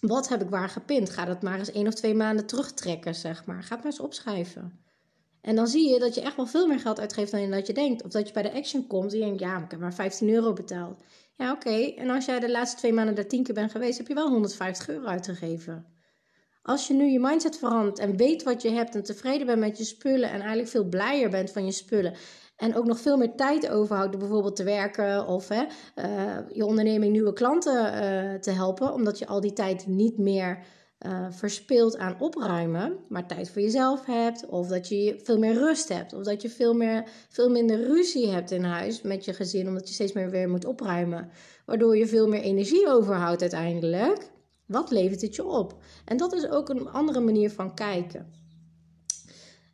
wat 0.00 0.28
heb 0.28 0.42
ik 0.42 0.50
waar 0.50 0.68
gepind? 0.68 1.10
Ga 1.10 1.24
dat 1.24 1.42
maar 1.42 1.58
eens 1.58 1.72
één 1.72 1.86
of 1.86 1.94
twee 1.94 2.14
maanden 2.14 2.46
terugtrekken, 2.46 3.14
zeg 3.14 3.46
maar. 3.46 3.62
Ga 3.62 3.74
het 3.74 3.84
maar 3.84 3.92
eens 3.92 4.00
opschrijven. 4.00 4.80
En 5.40 5.56
dan 5.56 5.66
zie 5.66 5.88
je 5.88 5.98
dat 5.98 6.14
je 6.14 6.20
echt 6.20 6.36
wel 6.36 6.46
veel 6.46 6.66
meer 6.66 6.80
geld 6.80 7.00
uitgeeft 7.00 7.30
dan 7.30 7.50
dat 7.50 7.66
je 7.66 7.72
denkt. 7.72 8.04
Of 8.04 8.10
dat 8.10 8.26
je 8.26 8.32
bij 8.32 8.42
de 8.42 8.52
action 8.52 8.86
komt 8.86 9.12
en 9.12 9.18
je 9.18 9.24
denkt, 9.24 9.40
ja, 9.40 9.58
ik 9.64 9.70
heb 9.70 9.80
maar 9.80 9.94
15 9.94 10.28
euro 10.28 10.52
betaald. 10.52 11.02
Ja, 11.38 11.52
oké. 11.52 11.92
En 11.96 12.10
als 12.10 12.24
jij 12.24 12.40
de 12.40 12.50
laatste 12.50 12.76
twee 12.76 12.92
maanden 12.92 13.14
daar 13.14 13.26
tien 13.26 13.42
keer 13.42 13.54
bent 13.54 13.70
geweest, 13.70 13.98
heb 13.98 14.08
je 14.08 14.14
wel 14.14 14.28
150 14.28 14.88
euro 14.88 15.06
uitgegeven. 15.06 15.86
Als 16.62 16.86
je 16.86 16.94
nu 16.94 17.04
je 17.04 17.20
mindset 17.20 17.58
verandert 17.58 17.98
en 17.98 18.16
weet 18.16 18.42
wat 18.42 18.62
je 18.62 18.70
hebt 18.70 18.94
en 18.94 19.02
tevreden 19.02 19.46
bent 19.46 19.58
met 19.58 19.78
je 19.78 19.84
spullen 19.84 20.28
en 20.30 20.40
eigenlijk 20.40 20.68
veel 20.68 20.84
blijer 20.84 21.30
bent 21.30 21.50
van 21.50 21.64
je 21.64 21.72
spullen 21.72 22.14
en 22.56 22.76
ook 22.76 22.84
nog 22.84 23.00
veel 23.00 23.16
meer 23.16 23.34
tijd 23.34 23.68
overhoudt 23.68 24.12
door 24.12 24.20
bijvoorbeeld 24.20 24.56
te 24.56 24.64
werken 24.64 25.26
of 25.26 25.48
hè, 25.48 25.62
uh, 25.96 26.38
je 26.52 26.64
onderneming 26.64 27.12
nieuwe 27.12 27.32
klanten 27.32 27.74
uh, 27.74 28.34
te 28.34 28.50
helpen, 28.50 28.92
omdat 28.92 29.18
je 29.18 29.26
al 29.26 29.40
die 29.40 29.52
tijd 29.52 29.86
niet 29.86 30.18
meer 30.18 30.58
uh, 31.06 31.26
verspilt 31.30 31.96
aan 31.96 32.20
opruimen, 32.20 32.98
maar 33.08 33.26
tijd 33.26 33.50
voor 33.50 33.62
jezelf 33.62 34.06
hebt, 34.06 34.46
of 34.46 34.68
dat 34.68 34.88
je 34.88 35.20
veel 35.22 35.38
meer 35.38 35.54
rust 35.54 35.88
hebt, 35.88 36.12
of 36.12 36.24
dat 36.24 36.42
je 36.42 36.50
veel, 36.50 36.74
meer, 36.74 37.08
veel 37.28 37.50
minder 37.50 37.84
ruzie 37.86 38.28
hebt 38.28 38.50
in 38.50 38.64
huis 38.64 39.02
met 39.02 39.24
je 39.24 39.32
gezin, 39.32 39.68
omdat 39.68 39.88
je 39.88 39.94
steeds 39.94 40.12
meer 40.12 40.30
weer 40.30 40.48
moet 40.48 40.64
opruimen, 40.64 41.30
waardoor 41.66 41.96
je 41.96 42.06
veel 42.06 42.28
meer 42.28 42.40
energie 42.40 42.88
overhoudt 42.88 43.40
uiteindelijk. 43.40 44.30
Wat 44.66 44.90
levert 44.90 45.20
het 45.20 45.34
je 45.34 45.44
op? 45.44 45.76
En 46.04 46.16
dat 46.16 46.32
is 46.32 46.48
ook 46.48 46.68
een 46.68 46.88
andere 46.88 47.20
manier 47.20 47.50
van 47.50 47.74
kijken. 47.74 48.32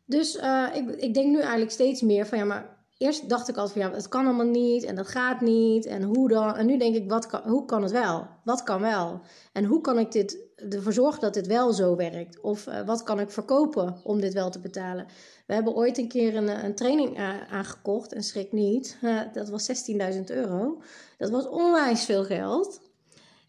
Dus 0.05 0.35
uh, 0.35 0.67
ik, 0.73 0.89
ik 0.89 1.13
denk 1.13 1.27
nu 1.27 1.39
eigenlijk 1.39 1.71
steeds 1.71 2.01
meer 2.01 2.25
van 2.25 2.37
ja, 2.37 2.45
maar 2.45 2.74
eerst 2.97 3.29
dacht 3.29 3.47
ik 3.49 3.57
altijd 3.57 3.79
van 3.79 3.91
ja, 3.91 3.97
het 3.97 4.07
kan 4.07 4.25
allemaal 4.25 4.45
niet 4.45 4.83
en 4.83 4.95
dat 4.95 5.07
gaat 5.07 5.41
niet 5.41 5.85
en 5.85 6.03
hoe 6.03 6.27
dan. 6.27 6.55
En 6.55 6.65
nu 6.65 6.77
denk 6.77 6.95
ik, 6.95 7.09
wat 7.09 7.27
kan, 7.27 7.41
hoe 7.43 7.65
kan 7.65 7.83
het 7.83 7.91
wel? 7.91 8.27
Wat 8.43 8.63
kan 8.63 8.81
wel? 8.81 9.21
En 9.53 9.65
hoe 9.65 9.81
kan 9.81 9.99
ik 9.99 10.11
dit 10.11 10.37
ervoor 10.69 10.93
zorgen 10.93 11.21
dat 11.21 11.33
dit 11.33 11.47
wel 11.47 11.73
zo 11.73 11.95
werkt? 11.95 12.41
Of 12.41 12.67
uh, 12.67 12.85
wat 12.85 13.03
kan 13.03 13.19
ik 13.19 13.29
verkopen 13.31 13.99
om 14.03 14.21
dit 14.21 14.33
wel 14.33 14.49
te 14.49 14.59
betalen? 14.59 15.05
We 15.47 15.53
hebben 15.53 15.75
ooit 15.75 15.97
een 15.97 16.07
keer 16.07 16.35
een, 16.35 16.65
een 16.65 16.75
training 16.75 17.17
uh, 17.17 17.51
aangekocht 17.51 18.13
en 18.13 18.23
schrik 18.23 18.51
niet. 18.51 18.97
Uh, 19.03 19.21
dat 19.33 19.49
was 19.49 19.89
16.000 20.13 20.23
euro. 20.25 20.81
Dat 21.17 21.29
was 21.29 21.47
onwijs 21.47 22.05
veel 22.05 22.23
geld. 22.23 22.81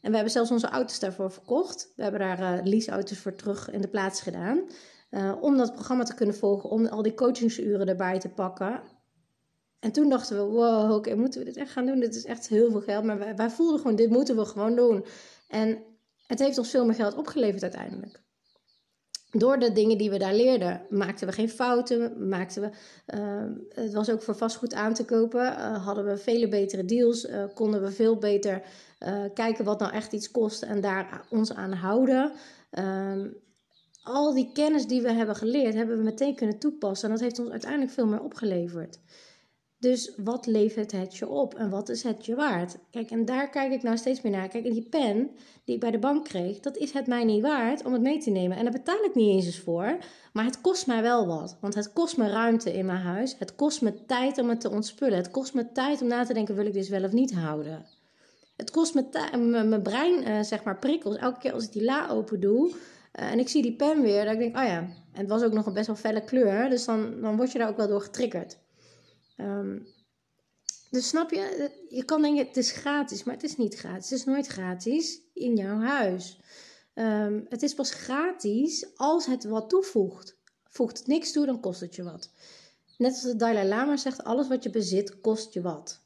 En 0.01 0.11
we 0.11 0.15
hebben 0.17 0.33
zelfs 0.33 0.51
onze 0.51 0.69
auto's 0.69 0.99
daarvoor 0.99 1.31
verkocht. 1.31 1.93
We 1.97 2.03
hebben 2.03 2.21
daar 2.21 2.61
leaseauto's 2.65 3.19
voor 3.19 3.35
terug 3.35 3.71
in 3.71 3.81
de 3.81 3.89
plaats 3.89 4.21
gedaan. 4.21 4.61
om 5.41 5.57
dat 5.57 5.73
programma 5.73 6.05
te 6.05 6.15
kunnen 6.15 6.35
volgen, 6.35 6.71
om 6.71 6.87
al 6.87 7.03
die 7.03 7.15
coachingsuren 7.15 7.89
erbij 7.89 8.19
te 8.19 8.29
pakken. 8.29 8.81
En 9.87 9.93
toen 9.93 10.09
dachten 10.09 10.37
we, 10.37 10.43
wow, 10.43 10.93
oké, 10.93 11.15
moeten 11.15 11.41
we 11.41 11.47
dit 11.47 11.57
echt 11.57 11.71
gaan 11.71 11.87
doen? 11.87 12.01
Dit 12.01 12.15
is 12.15 12.25
echt 12.25 12.49
heel 12.49 12.71
veel 12.71 12.81
geld. 12.81 13.05
Maar 13.05 13.19
wij, 13.19 13.37
wij 13.37 13.51
voelden 13.51 13.81
gewoon, 13.81 13.97
dit 13.97 14.11
moeten 14.11 14.37
we 14.37 14.45
gewoon 14.45 14.77
doen. 14.77 15.05
En 15.49 15.79
het 16.27 16.39
heeft 16.39 16.59
ons 16.59 16.71
veel 16.71 16.85
meer 16.85 16.95
geld 16.95 17.15
opgeleverd 17.15 17.63
uiteindelijk. 17.63 18.23
Door 19.31 19.59
de 19.59 19.73
dingen 19.73 19.99
die 19.99 20.11
we 20.11 20.19
daar 20.19 20.35
leerden, 20.35 20.87
maakten 20.91 21.27
we 21.27 21.33
geen 21.33 21.49
fouten. 21.49 22.29
Maakten 22.29 22.63
we, 22.63 22.71
uh, 23.17 23.85
het 23.85 23.93
was 23.93 24.11
ook 24.11 24.23
voor 24.23 24.37
vastgoed 24.37 24.75
aan 24.75 24.95
te 24.95 25.05
kopen. 25.05 25.53
Uh, 25.53 25.85
hadden 25.85 26.05
we 26.05 26.17
vele 26.17 26.49
betere 26.49 26.85
deals. 26.85 27.25
Uh, 27.25 27.45
konden 27.55 27.83
we 27.83 27.91
veel 27.91 28.19
beter 28.19 28.63
kijken 29.35 29.65
wat 29.65 29.79
nou 29.79 29.93
echt 29.93 30.13
iets 30.13 30.31
kost 30.31 30.63
en 30.63 30.81
daar 30.81 31.27
ons 31.31 31.53
aan 31.55 31.73
houden. 31.73 32.33
Ehm, 32.71 33.29
al 34.03 34.35
die 34.35 34.51
kennis 34.53 34.87
die 34.87 35.03
we 35.03 35.13
hebben 35.13 35.37
geleerd, 35.37 35.75
hebben 35.75 35.99
we 35.99 36.05
meteen 36.05 36.35
kunnen 36.35 36.59
toepassen. 36.59 37.09
En 37.09 37.15
dat 37.15 37.25
heeft 37.25 37.39
ons 37.39 37.51
uiteindelijk 37.51 37.93
veel 37.93 38.07
meer 38.07 38.23
opgeleverd. 38.23 38.99
Dus 39.87 40.13
wat 40.17 40.47
levert 40.47 40.93
het 40.93 41.17
je 41.17 41.29
op 41.29 41.55
en 41.55 41.71
wat 41.71 41.89
is 41.89 42.03
het 42.03 42.27
je 42.27 42.35
waard? 42.35 42.77
Kijk, 42.91 43.11
en 43.11 43.25
daar 43.25 43.49
kijk 43.51 43.73
ik 43.73 43.83
nou 43.83 43.97
steeds 43.97 44.21
meer 44.21 44.33
naar. 44.33 44.49
Kijk, 44.49 44.65
en 44.65 44.73
die 44.73 44.89
pen 44.91 45.31
die 45.65 45.75
ik 45.75 45.81
bij 45.81 45.91
de 45.91 45.99
bank 45.99 46.25
kreeg, 46.25 46.61
dat 46.61 46.77
is 46.77 46.93
het 46.93 47.07
mij 47.07 47.25
niet 47.25 47.43
waard 47.43 47.85
om 47.85 47.93
het 47.93 48.03
mee 48.03 48.19
te 48.19 48.31
nemen. 48.31 48.57
En 48.57 48.63
daar 48.63 48.73
betaal 48.73 49.05
ik 49.05 49.15
niet 49.15 49.29
eens 49.29 49.47
eens 49.47 49.59
voor, 49.59 49.99
maar 50.33 50.45
het 50.45 50.61
kost 50.61 50.87
mij 50.87 51.03
wel 51.03 51.27
wat. 51.27 51.57
Want 51.61 51.75
het 51.75 51.93
kost 51.93 52.17
me 52.17 52.29
ruimte 52.29 52.73
in 52.73 52.87
mijn 52.87 53.01
huis. 53.01 53.37
Het 53.39 53.55
kost 53.55 53.83
me 53.83 54.05
tijd 54.07 54.39
om 54.39 54.49
het 54.49 54.61
te 54.61 54.71
ontspullen. 54.71 55.17
Het 55.17 55.31
kost 55.31 55.55
me 55.55 55.73
tijd 55.73 56.03
om 56.03 56.09
na 56.09 56.25
te 56.25 56.35
denken, 56.35 56.55
wil 56.55 56.67
ik 56.67 56.73
dit 56.73 56.89
wel 56.89 57.05
of 57.05 57.13
niet 57.13 57.35
houden? 57.35 57.87
Het 58.57 58.71
kost 58.71 58.95
mijn 58.95 59.83
brein, 59.83 60.29
uh, 60.29 60.43
zeg 60.43 60.65
maar, 60.65 60.79
prikkels. 60.79 61.17
Elke 61.17 61.39
keer 61.39 61.53
als 61.53 61.65
ik 61.65 61.73
die 61.73 61.85
la 61.85 62.09
open 62.09 62.41
doe 62.41 62.69
uh, 62.69 63.33
en 63.33 63.39
ik 63.39 63.49
zie 63.49 63.63
die 63.63 63.77
pen 63.77 64.03
weer, 64.03 64.25
denk 64.25 64.41
ik, 64.41 64.57
oh 64.57 64.65
ja. 64.65 64.79
En 65.13 65.23
het 65.23 65.29
was 65.29 65.43
ook 65.43 65.53
nog 65.53 65.67
een 65.67 65.73
best 65.73 65.87
wel 65.87 65.97
felle 65.97 66.25
kleur, 66.25 66.69
dus 66.69 66.85
dan, 66.85 67.21
dan 67.21 67.37
word 67.37 67.53
je 67.53 67.59
daar 67.59 67.69
ook 67.69 67.77
wel 67.77 67.89
door 67.89 68.01
getriggerd. 68.01 68.59
Um, 69.37 69.87
dus 70.91 71.09
snap 71.09 71.31
je, 71.31 71.71
je 71.89 72.05
kan 72.05 72.23
denken 72.23 72.47
het 72.47 72.57
is 72.57 72.71
gratis, 72.71 73.25
maar 73.25 73.35
het 73.35 73.45
is 73.45 73.57
niet 73.57 73.75
gratis. 73.75 74.11
Het 74.11 74.19
is 74.19 74.25
nooit 74.25 74.47
gratis 74.47 75.21
in 75.33 75.57
jouw 75.57 75.79
huis. 75.79 76.41
Um, 76.95 77.47
het 77.49 77.63
is 77.63 77.75
pas 77.75 77.91
gratis 77.91 78.87
als 78.97 79.27
het 79.27 79.45
wat 79.45 79.69
toevoegt. 79.69 80.37
Voegt 80.65 80.99
het 80.99 81.07
niks 81.07 81.33
toe, 81.33 81.47
dan 81.47 81.61
kost 81.61 81.81
het 81.81 81.95
je 81.95 82.03
wat. 82.03 82.31
Net 82.99 83.13
als 83.13 83.23
de 83.23 83.37
Dalai 83.37 83.69
Lama 83.69 83.97
zegt, 83.97 84.25
alles 84.25 84.49
wat 84.49 84.63
je 84.63 84.71
bezit 84.71 85.21
kost 85.21 85.53
je 85.53 85.61
wat. 85.61 86.01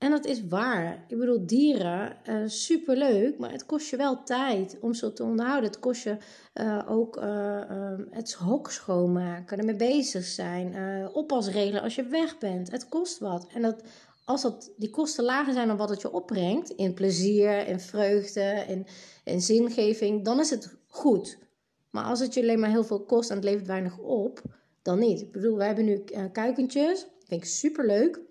En 0.00 0.10
dat 0.10 0.24
is 0.24 0.46
waar. 0.46 1.04
Ik 1.08 1.18
bedoel, 1.18 1.46
dieren, 1.46 2.16
uh, 2.28 2.42
superleuk, 2.46 3.38
maar 3.38 3.52
het 3.52 3.66
kost 3.66 3.90
je 3.90 3.96
wel 3.96 4.22
tijd 4.22 4.78
om 4.80 4.94
ze 4.94 5.12
te 5.12 5.24
onderhouden. 5.24 5.70
Het 5.70 5.78
kost 5.78 6.02
je 6.02 6.16
uh, 6.54 6.82
ook 6.88 7.16
uh, 7.16 7.94
het 8.10 8.32
hok 8.32 8.70
schoonmaken, 8.70 9.58
ermee 9.58 9.76
bezig 9.76 10.24
zijn, 10.24 10.74
oppasregelen 11.12 11.82
als 11.82 11.94
je 11.94 12.02
weg 12.02 12.38
bent. 12.38 12.70
Het 12.70 12.88
kost 12.88 13.18
wat. 13.18 13.46
En 13.54 13.62
dat, 13.62 13.82
als 14.24 14.42
dat, 14.42 14.72
die 14.76 14.90
kosten 14.90 15.24
lager 15.24 15.52
zijn 15.52 15.68
dan 15.68 15.76
wat 15.76 15.88
het 15.88 16.00
je 16.00 16.12
opbrengt, 16.12 16.70
in 16.70 16.94
plezier, 16.94 17.66
in 17.66 17.80
vreugde, 17.80 18.64
in, 18.68 18.86
in 19.24 19.40
zingeving, 19.40 20.24
dan 20.24 20.40
is 20.40 20.50
het 20.50 20.76
goed. 20.86 21.38
Maar 21.90 22.04
als 22.04 22.20
het 22.20 22.34
je 22.34 22.40
alleen 22.40 22.60
maar 22.60 22.70
heel 22.70 22.84
veel 22.84 23.04
kost 23.04 23.30
en 23.30 23.36
het 23.36 23.44
levert 23.44 23.66
weinig 23.66 23.98
op, 23.98 24.42
dan 24.82 24.98
niet. 24.98 25.20
Ik 25.20 25.32
bedoel, 25.32 25.56
we 25.56 25.64
hebben 25.64 25.84
nu 25.84 26.04
kuikentjes, 26.32 27.06
vind 27.26 27.42
ik 27.42 27.44
superleuk. 27.44 28.28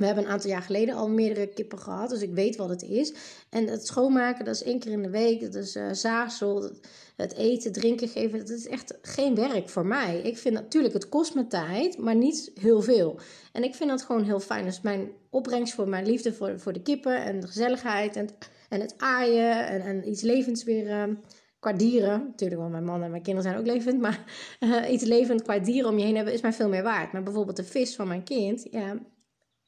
We 0.00 0.06
hebben 0.06 0.24
een 0.24 0.30
aantal 0.30 0.50
jaar 0.50 0.62
geleden 0.62 0.94
al 0.94 1.08
meerdere 1.08 1.46
kippen 1.46 1.78
gehad, 1.78 2.10
dus 2.10 2.22
ik 2.22 2.34
weet 2.34 2.56
wat 2.56 2.68
het 2.68 2.82
is. 2.82 3.12
En 3.50 3.66
het 3.66 3.86
schoonmaken, 3.86 4.44
dat 4.44 4.54
is 4.54 4.62
één 4.62 4.78
keer 4.78 4.92
in 4.92 5.02
de 5.02 5.10
week. 5.10 5.40
Dat 5.40 5.54
is 5.54 5.76
uh, 5.76 5.92
zaagsel, 5.92 6.70
het 7.16 7.34
eten, 7.34 7.72
drinken 7.72 8.08
geven. 8.08 8.38
Dat 8.38 8.48
is 8.48 8.66
echt 8.66 8.98
geen 9.02 9.34
werk 9.34 9.68
voor 9.68 9.86
mij. 9.86 10.20
Ik 10.20 10.38
vind 10.38 10.54
natuurlijk, 10.54 10.94
het 10.94 11.08
kost 11.08 11.34
me 11.34 11.46
tijd, 11.46 11.98
maar 11.98 12.14
niet 12.14 12.50
heel 12.60 12.82
veel. 12.82 13.18
En 13.52 13.64
ik 13.64 13.74
vind 13.74 13.90
dat 13.90 14.02
gewoon 14.02 14.24
heel 14.24 14.40
fijn. 14.40 14.64
Dus 14.64 14.80
mijn 14.80 15.10
opbrengst 15.30 15.74
voor 15.74 15.88
mijn 15.88 16.06
liefde 16.06 16.32
voor, 16.32 16.60
voor 16.60 16.72
de 16.72 16.82
kippen 16.82 17.24
en 17.24 17.40
de 17.40 17.46
gezelligheid 17.46 18.16
en, 18.16 18.28
en 18.68 18.80
het 18.80 18.94
aaien 18.96 19.66
en, 19.66 19.80
en 19.80 20.08
iets 20.08 20.22
levends 20.22 20.64
weer... 20.64 20.86
Uh, 20.86 21.14
qua 21.58 21.72
dieren, 21.72 22.24
natuurlijk, 22.26 22.60
want 22.60 22.72
mijn 22.72 22.84
man 22.84 23.02
en 23.02 23.10
mijn 23.10 23.22
kinderen 23.22 23.50
zijn 23.50 23.60
ook 23.60 23.72
levend, 23.72 24.00
maar 24.00 24.24
uh, 24.60 24.90
iets 24.92 25.04
levend 25.04 25.42
qua 25.42 25.58
dieren 25.58 25.90
om 25.90 25.98
je 25.98 26.04
heen 26.04 26.16
hebben 26.16 26.34
is 26.34 26.40
mij 26.40 26.52
veel 26.52 26.68
meer 26.68 26.82
waard. 26.82 27.12
Maar 27.12 27.22
bijvoorbeeld 27.22 27.56
de 27.56 27.64
vis 27.64 27.96
van 27.96 28.08
mijn 28.08 28.22
kind, 28.22 28.66
ja, 28.70 28.98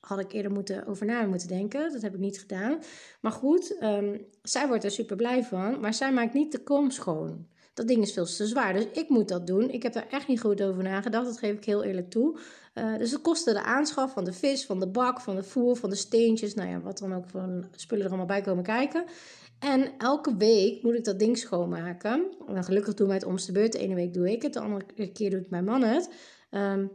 had 0.07 0.19
ik 0.19 0.33
eerder 0.33 0.53
moeten, 0.53 0.87
over 0.87 1.07
na 1.07 1.27
moeten 1.27 1.49
denken. 1.49 1.93
Dat 1.93 2.03
heb 2.03 2.15
ik 2.15 2.21
niet 2.21 2.39
gedaan. 2.39 2.79
Maar 3.21 3.33
goed, 3.33 3.77
um, 3.83 4.27
zij 4.43 4.69
wordt 4.69 4.85
er 4.85 4.91
super 4.91 5.17
blij 5.17 5.45
van. 5.45 5.81
Maar 5.81 5.95
zij 5.95 6.13
maakt 6.13 6.35
niet 6.35 6.53
de 6.53 6.63
kom 6.63 6.91
schoon. 6.91 7.47
Dat 7.75 7.89
ding 7.89 8.03
is 8.03 8.13
veel 8.13 8.25
te 8.25 8.47
zwaar. 8.47 8.73
Dus 8.73 8.87
ik 8.93 9.09
moet 9.09 9.29
dat 9.29 9.47
doen. 9.47 9.71
Ik 9.71 9.83
heb 9.83 9.93
daar 9.93 10.09
echt 10.11 10.29
niet 10.29 10.41
goed 10.41 10.63
over 10.63 10.83
nagedacht. 10.83 11.27
Dat 11.27 11.39
geef 11.39 11.57
ik 11.57 11.65
heel 11.65 11.83
eerlijk 11.83 12.11
toe. 12.11 12.39
Uh, 12.75 12.99
dus 12.99 13.11
het 13.11 13.21
kostte 13.21 13.53
de 13.53 13.63
aanschaf 13.63 14.13
van 14.13 14.25
de 14.25 14.33
vis, 14.33 14.67
van 14.67 14.81
de 14.81 14.89
bak, 14.89 15.21
van 15.21 15.37
de 15.37 15.43
voer, 15.43 15.77
van 15.77 15.91
de 15.91 15.97
steentjes. 15.97 16.55
Nou 16.55 16.69
ja, 16.69 16.81
wat 16.81 16.99
dan 16.99 17.15
ook 17.15 17.29
van 17.29 17.65
spullen 17.77 18.05
er 18.05 18.09
allemaal 18.09 18.27
bij 18.27 18.41
komen 18.41 18.65
kijken. 18.65 19.05
En 19.59 19.93
elke 19.99 20.37
week 20.37 20.83
moet 20.83 20.95
ik 20.95 21.05
dat 21.05 21.19
ding 21.19 21.39
schoonmaken. 21.39 22.33
En 22.47 22.65
gelukkig 22.65 22.95
doen 22.95 23.07
wij 23.07 23.17
het 23.17 23.25
omste 23.25 23.53
beurt. 23.53 23.73
De 23.73 23.79
ene 23.79 23.95
week 23.95 24.15
doe 24.15 24.33
ik 24.33 24.43
het, 24.43 24.53
de 24.53 24.61
andere 24.61 25.13
keer 25.13 25.31
doet 25.31 25.51
mijn 25.51 25.65
man 25.65 25.83
het. 25.83 26.09
Um, 26.51 26.91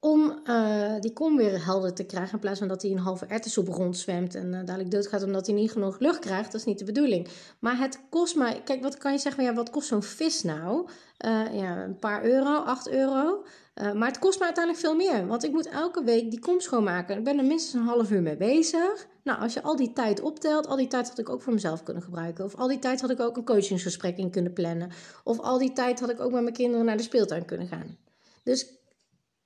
om 0.00 0.40
uh, 0.44 0.94
die 1.00 1.12
kom 1.12 1.36
weer 1.36 1.64
helder 1.64 1.94
te 1.94 2.04
krijgen. 2.04 2.32
In 2.32 2.38
plaats 2.38 2.58
van 2.58 2.68
dat 2.68 2.82
hij 2.82 2.90
een 2.90 2.98
halve 2.98 3.26
erwtensoep 3.26 3.68
rondzwemt 3.68 4.34
en 4.34 4.46
uh, 4.46 4.58
dadelijk 4.64 4.90
doodgaat 4.90 5.22
omdat 5.22 5.46
hij 5.46 5.54
niet 5.54 5.72
genoeg 5.72 5.98
lucht 5.98 6.18
krijgt. 6.18 6.52
Dat 6.52 6.60
is 6.60 6.66
niet 6.66 6.78
de 6.78 6.84
bedoeling. 6.84 7.28
Maar 7.58 7.78
het 7.78 8.00
kost 8.10 8.36
mij. 8.36 8.62
Kijk, 8.64 8.82
wat 8.82 8.98
kan 8.98 9.12
je 9.12 9.18
zeggen? 9.18 9.44
Ja, 9.44 9.54
wat 9.54 9.70
kost 9.70 9.88
zo'n 9.88 10.02
vis 10.02 10.42
nou? 10.42 10.88
Uh, 11.26 11.54
ja, 11.54 11.84
een 11.84 11.98
paar 11.98 12.24
euro, 12.24 12.54
8 12.56 12.88
euro. 12.88 13.44
maar 13.74 14.08
het 14.08 14.18
kost 14.18 14.38
mij 14.38 14.46
uiteindelijk 14.46 14.84
veel 14.84 14.94
meer. 14.96 15.26
Want 15.26 15.44
ik 15.44 15.52
moet 15.52 15.68
elke 15.68 16.04
week 16.04 16.30
die 16.30 16.40
kom 16.40 16.60
schoonmaken. 16.60 17.18
Ik 17.18 17.24
ben 17.24 17.38
er 17.38 17.44
minstens 17.44 17.82
een 17.82 17.88
half 17.88 18.10
uur 18.10 18.22
mee 18.22 18.36
bezig. 18.36 19.06
Nou, 19.24 19.40
als 19.40 19.54
je 19.54 19.62
al 19.62 19.76
die 19.76 19.92
tijd 19.92 20.20
optelt, 20.20 20.66
al 20.66 20.76
die 20.76 20.86
tijd 20.86 21.08
had 21.08 21.18
ik 21.18 21.28
ook 21.28 21.42
voor 21.42 21.52
mezelf 21.52 21.82
kunnen 21.82 22.02
gebruiken. 22.02 22.44
Of 22.44 22.54
al 22.54 22.68
die 22.68 22.78
tijd 22.78 23.00
had 23.00 23.10
ik 23.10 23.20
ook 23.20 23.36
een 23.36 23.44
coachingsgesprek 23.44 24.16
in 24.16 24.30
kunnen 24.30 24.52
plannen. 24.52 24.90
Of 25.24 25.40
al 25.40 25.58
die 25.58 25.72
tijd 25.72 26.00
had 26.00 26.10
ik 26.10 26.20
ook 26.20 26.32
met 26.32 26.42
mijn 26.42 26.54
kinderen 26.54 26.86
naar 26.86 26.96
de 26.96 27.02
speeltuin 27.02 27.44
kunnen 27.44 27.66
gaan. 27.66 27.96
Dus 28.42 28.79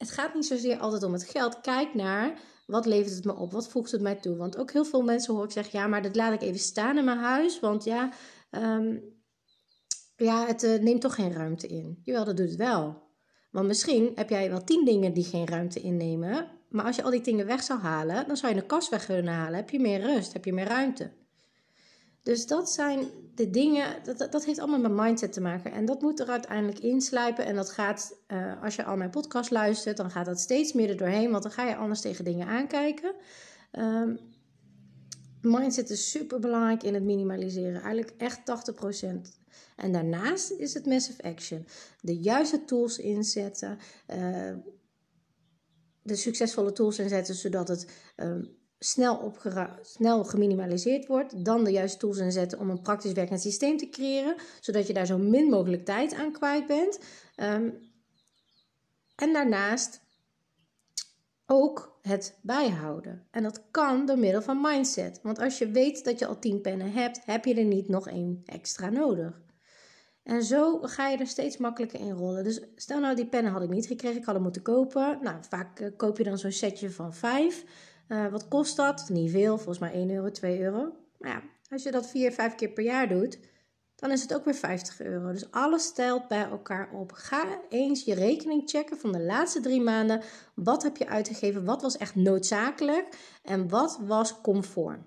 het 0.04 0.12
gaat 0.12 0.34
niet 0.34 0.46
zozeer 0.46 0.78
altijd 0.78 1.02
om 1.02 1.12
het 1.12 1.24
geld. 1.24 1.60
Kijk 1.60 1.94
naar 1.94 2.38
wat 2.66 2.86
levert 2.86 3.14
het 3.14 3.24
me 3.24 3.34
op? 3.34 3.52
Wat 3.52 3.68
voegt 3.68 3.90
het 3.90 4.00
mij 4.00 4.14
toe? 4.14 4.36
Want 4.36 4.56
ook 4.56 4.72
heel 4.72 4.84
veel 4.84 5.02
mensen 5.02 5.34
hoor 5.34 5.44
ik 5.44 5.50
zeggen: 5.50 5.78
ja, 5.78 5.86
maar 5.86 6.02
dat 6.02 6.16
laat 6.16 6.32
ik 6.32 6.42
even 6.42 6.60
staan 6.60 6.98
in 6.98 7.04
mijn 7.04 7.18
huis. 7.18 7.60
Want 7.60 7.84
ja, 7.84 8.12
um, 8.50 9.02
ja 10.16 10.46
het 10.46 10.62
uh, 10.62 10.80
neemt 10.80 11.00
toch 11.00 11.14
geen 11.14 11.32
ruimte 11.32 11.66
in. 11.66 11.98
Jawel, 12.02 12.24
dat 12.24 12.36
doet 12.36 12.48
het 12.48 12.56
wel. 12.56 13.02
Want 13.50 13.66
misschien 13.66 14.12
heb 14.14 14.30
jij 14.30 14.50
wel 14.50 14.64
tien 14.64 14.84
dingen 14.84 15.12
die 15.12 15.24
geen 15.24 15.46
ruimte 15.46 15.80
innemen. 15.80 16.50
Maar 16.68 16.84
als 16.84 16.96
je 16.96 17.02
al 17.02 17.10
die 17.10 17.20
dingen 17.20 17.46
weg 17.46 17.62
zou 17.62 17.80
halen, 17.80 18.26
dan 18.26 18.36
zou 18.36 18.54
je 18.54 18.60
een 18.60 18.66
kast 18.66 18.90
weg 18.90 19.06
kunnen 19.06 19.34
halen. 19.34 19.54
Heb 19.54 19.70
je 19.70 19.80
meer 19.80 20.00
rust, 20.00 20.32
heb 20.32 20.44
je 20.44 20.52
meer 20.52 20.66
ruimte. 20.66 21.10
Dus 22.24 22.46
dat 22.46 22.70
zijn 22.70 23.08
de 23.34 23.50
dingen, 23.50 24.04
dat, 24.04 24.32
dat 24.32 24.44
heeft 24.44 24.58
allemaal 24.58 24.80
met 24.90 25.04
mindset 25.04 25.32
te 25.32 25.40
maken. 25.40 25.72
En 25.72 25.84
dat 25.84 26.00
moet 26.00 26.20
er 26.20 26.28
uiteindelijk 26.28 26.78
inslijpen. 26.78 27.44
En 27.44 27.54
dat 27.54 27.70
gaat, 27.70 28.16
uh, 28.28 28.62
als 28.62 28.76
je 28.76 28.84
al 28.84 28.96
mijn 28.96 29.10
podcast 29.10 29.50
luistert, 29.50 29.96
dan 29.96 30.10
gaat 30.10 30.26
dat 30.26 30.40
steeds 30.40 30.72
meer 30.72 30.88
er 30.88 30.96
doorheen. 30.96 31.30
Want 31.30 31.42
dan 31.42 31.52
ga 31.52 31.68
je 31.68 31.76
anders 31.76 32.00
tegen 32.00 32.24
dingen 32.24 32.46
aankijken. 32.46 33.14
Um, 33.72 34.18
mindset 35.40 35.90
is 35.90 36.10
super 36.10 36.40
belangrijk 36.40 36.82
in 36.82 36.94
het 36.94 37.02
minimaliseren. 37.02 37.82
Eigenlijk 37.82 38.14
echt 38.16 38.40
80%. 38.40 39.04
En 39.76 39.92
daarnaast 39.92 40.50
is 40.50 40.74
het 40.74 40.86
massive 40.86 41.22
action. 41.22 41.66
De 42.00 42.18
juiste 42.18 42.64
tools 42.64 42.98
inzetten. 42.98 43.78
Uh, 44.14 44.52
de 46.02 46.16
succesvolle 46.16 46.72
tools 46.72 46.98
inzetten 46.98 47.34
zodat 47.34 47.68
het 47.68 47.88
um, 48.16 48.56
snel, 48.84 49.34
snel 49.82 50.24
geminimaliseerd 50.24 51.06
wordt. 51.06 51.44
Dan 51.44 51.64
de 51.64 51.70
juiste 51.70 51.98
tools 51.98 52.18
inzetten 52.18 52.58
om 52.58 52.70
een 52.70 52.82
praktisch 52.82 53.12
werkend 53.12 53.40
systeem 53.40 53.76
te 53.76 53.88
creëren, 53.88 54.36
zodat 54.60 54.86
je 54.86 54.92
daar 54.92 55.06
zo 55.06 55.18
min 55.18 55.48
mogelijk 55.48 55.84
tijd 55.84 56.14
aan 56.14 56.32
kwijt 56.32 56.66
bent. 56.66 56.98
Um, 57.36 57.92
en 59.14 59.32
daarnaast 59.32 60.00
ook 61.46 61.98
het 62.02 62.38
bijhouden. 62.42 63.26
En 63.30 63.42
dat 63.42 63.62
kan 63.70 64.06
door 64.06 64.18
middel 64.18 64.42
van 64.42 64.60
mindset. 64.60 65.20
Want 65.22 65.38
als 65.38 65.58
je 65.58 65.70
weet 65.70 66.04
dat 66.04 66.18
je 66.18 66.26
al 66.26 66.38
10 66.38 66.60
pennen 66.60 66.92
hebt, 66.92 67.20
heb 67.24 67.44
je 67.44 67.54
er 67.54 67.64
niet 67.64 67.88
nog 67.88 68.08
één 68.08 68.42
extra 68.44 68.90
nodig. 68.90 69.42
En 70.22 70.42
zo 70.42 70.78
ga 70.82 71.08
je 71.08 71.16
er 71.18 71.26
steeds 71.26 71.56
makkelijker 71.56 72.00
in 72.00 72.12
rollen. 72.12 72.44
Dus 72.44 72.60
stel 72.74 73.00
nou, 73.00 73.16
die 73.16 73.26
pennen 73.26 73.52
had 73.52 73.62
ik 73.62 73.68
niet 73.68 73.86
gekregen, 73.86 74.18
ik 74.18 74.24
had 74.24 74.34
hem 74.34 74.42
moeten 74.42 74.62
kopen. 74.62 75.18
Nou, 75.22 75.36
vaak 75.48 75.80
uh, 75.80 75.88
koop 75.96 76.18
je 76.18 76.24
dan 76.24 76.38
zo'n 76.38 76.52
setje 76.52 76.90
van 76.90 77.14
5. 77.14 77.64
Uh, 78.08 78.26
wat 78.26 78.48
kost 78.48 78.76
dat? 78.76 79.08
Niet 79.08 79.30
veel, 79.30 79.56
volgens 79.56 79.78
mij 79.78 79.92
1 79.92 80.10
euro, 80.10 80.30
2 80.30 80.60
euro. 80.60 80.92
Maar 81.18 81.30
ja, 81.30 81.42
als 81.70 81.82
je 81.82 81.90
dat 81.90 82.10
4, 82.10 82.32
5 82.32 82.54
keer 82.54 82.68
per 82.68 82.84
jaar 82.84 83.08
doet, 83.08 83.38
dan 83.96 84.10
is 84.10 84.22
het 84.22 84.34
ook 84.34 84.44
weer 84.44 84.54
50 84.54 85.00
euro. 85.00 85.32
Dus 85.32 85.50
alles 85.50 85.84
stelt 85.84 86.28
bij 86.28 86.44
elkaar 86.44 86.90
op. 86.92 87.12
Ga 87.12 87.60
eens 87.68 88.04
je 88.04 88.14
rekening 88.14 88.62
checken 88.70 88.98
van 88.98 89.12
de 89.12 89.20
laatste 89.20 89.60
drie 89.60 89.80
maanden. 89.80 90.22
Wat 90.54 90.82
heb 90.82 90.96
je 90.96 91.08
uitgegeven? 91.08 91.64
Wat 91.64 91.82
was 91.82 91.96
echt 91.96 92.14
noodzakelijk? 92.14 93.08
En 93.42 93.68
wat 93.68 93.98
was 94.02 94.40
comfort? 94.40 94.98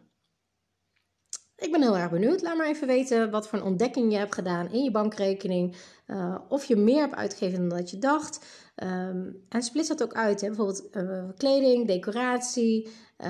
Ik 1.58 1.72
ben 1.72 1.82
heel 1.82 1.98
erg 1.98 2.12
benieuwd. 2.12 2.42
Laat 2.42 2.58
maar 2.58 2.68
even 2.68 2.88
weten 2.88 3.32
wat 3.32 3.48
voor 3.48 3.60
een 3.60 3.66
ontdekking 3.66 4.12
je 4.12 4.18
hebt 4.18 4.34
gedaan 4.34 4.72
in 4.72 4.84
je 4.84 4.92
bankrekening. 4.92 5.76
Uh, 6.08 6.38
of 6.50 6.66
je 6.66 6.76
meer 6.76 7.00
hebt 7.00 7.16
uitgegeven 7.16 7.70
dan 7.70 7.78
dat 7.78 7.90
je 7.90 7.98
dacht. 7.98 8.46
Um, 8.84 9.46
en 9.50 9.62
split 9.62 9.88
dat 9.88 10.04
ook 10.04 10.14
uit. 10.14 10.42
Hè? 10.42 10.48
Bijvoorbeeld 10.48 10.96
uh, 10.96 11.24
kleding, 11.38 11.88
decoratie 11.88 12.88
uh, 13.18 13.28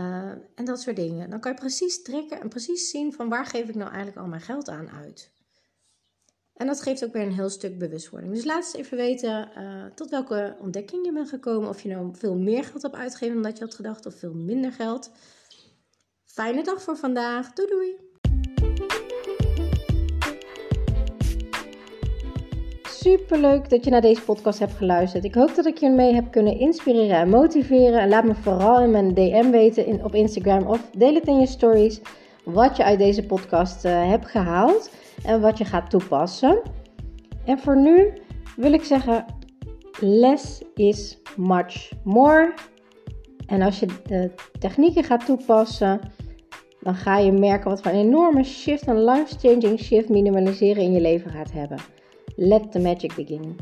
en 0.56 0.66
dat 0.66 0.82
soort 0.82 0.96
dingen. 0.96 1.30
Dan 1.30 1.40
kan 1.40 1.52
je 1.52 1.58
precies 1.58 2.02
trekken 2.02 2.42
en 2.42 2.50
precies 2.50 2.90
zien 2.90 3.14
van 3.14 3.30
waar 3.30 3.46
geef 3.46 3.70
ik 3.70 3.76
nou 3.76 3.88
eigenlijk 3.88 4.18
al 4.18 4.28
mijn 4.28 4.42
geld 4.42 4.70
aan 4.70 4.90
uit. 4.90 5.32
En 6.54 6.68
dat 6.68 6.82
geeft 6.82 7.06
ook 7.06 7.14
weer 7.14 7.22
een 7.22 7.34
heel 7.34 7.50
stuk 7.50 7.78
bewustwording. 7.78 8.34
Dus 8.34 8.46
laat 8.46 8.64
eens 8.64 8.74
even 8.74 8.98
weten 8.98 9.50
tot 9.96 10.10
welke 10.10 10.58
ontdekking 10.60 11.06
je 11.06 11.14
bent 11.14 11.30
gekomen. 11.30 11.70
Of 11.70 11.82
je 11.82 11.90
nou 11.90 12.16
veel 12.16 12.36
meer 12.36 12.64
geld 12.64 12.82
hebt 12.82 12.96
uitgegeven 12.96 13.34
dan 13.34 13.44
dat 13.44 13.58
je 13.58 13.64
had 13.64 13.76
gedacht 13.76 14.06
of 14.06 14.16
veel 14.16 14.34
minder 14.34 14.72
geld. 14.72 15.12
Fijne 16.26 16.64
dag 16.64 16.82
voor 16.82 16.98
vandaag. 16.98 17.54
Doei 17.54 17.70
doei! 17.70 18.07
Super 23.08 23.40
leuk 23.40 23.70
dat 23.70 23.84
je 23.84 23.90
naar 23.90 24.02
deze 24.02 24.22
podcast 24.22 24.60
hebt 24.60 24.74
geluisterd. 24.74 25.24
Ik 25.24 25.36
hoop 25.36 25.56
dat 25.56 25.66
ik 25.66 25.78
je 25.78 25.90
mee 25.90 26.14
heb 26.14 26.32
kunnen 26.32 26.60
inspireren 26.60 27.18
en 27.18 27.30
motiveren. 27.30 28.00
En 28.00 28.10
laat 28.10 28.24
me 28.24 28.36
vooral 28.36 28.82
in 28.82 28.92
mijn 28.92 29.14
DM 29.14 29.50
weten 29.50 30.04
op 30.04 30.16
Instagram 30.16 30.68
of 30.68 30.90
deel 30.98 31.14
het 31.14 31.28
in 31.28 31.40
je 31.40 31.48
stories 31.48 32.02
wat 32.44 32.78
je 32.78 32.84
uit 32.84 33.00
deze 33.00 33.26
podcast 33.26 33.86
uh, 33.86 34.10
hebt 34.10 34.26
gehaald 34.26 34.90
en 35.24 35.42
wat 35.42 35.58
je 35.58 35.66
gaat 35.66 35.90
toepassen. 35.90 36.62
En 37.46 37.60
voor 37.60 37.78
nu 37.78 38.14
wil 38.56 38.74
ik 38.74 38.84
zeggen: 38.84 39.26
less 40.00 40.62
is 40.76 41.18
much 41.36 41.92
more. 42.04 42.54
En 43.46 43.62
als 43.62 43.80
je 43.80 43.88
de 44.08 44.32
technieken 44.60 45.04
gaat 45.04 45.26
toepassen, 45.26 46.00
dan 46.88 46.96
ga 46.96 47.18
je 47.18 47.32
merken 47.32 47.70
wat 47.70 47.82
voor 47.82 47.92
een 47.92 47.98
enorme 48.00 48.44
shift, 48.44 48.88
een 48.88 49.04
life-changing 49.04 49.80
shift 49.80 50.10
minimaliseren 50.10 50.84
in 50.84 50.92
je 50.92 51.02
leven 51.02 51.32
gaat 51.32 51.52
hebben. 51.52 51.78
Let 52.36 52.72
the 52.72 52.80
magic 52.80 53.16
begin. 53.16 53.56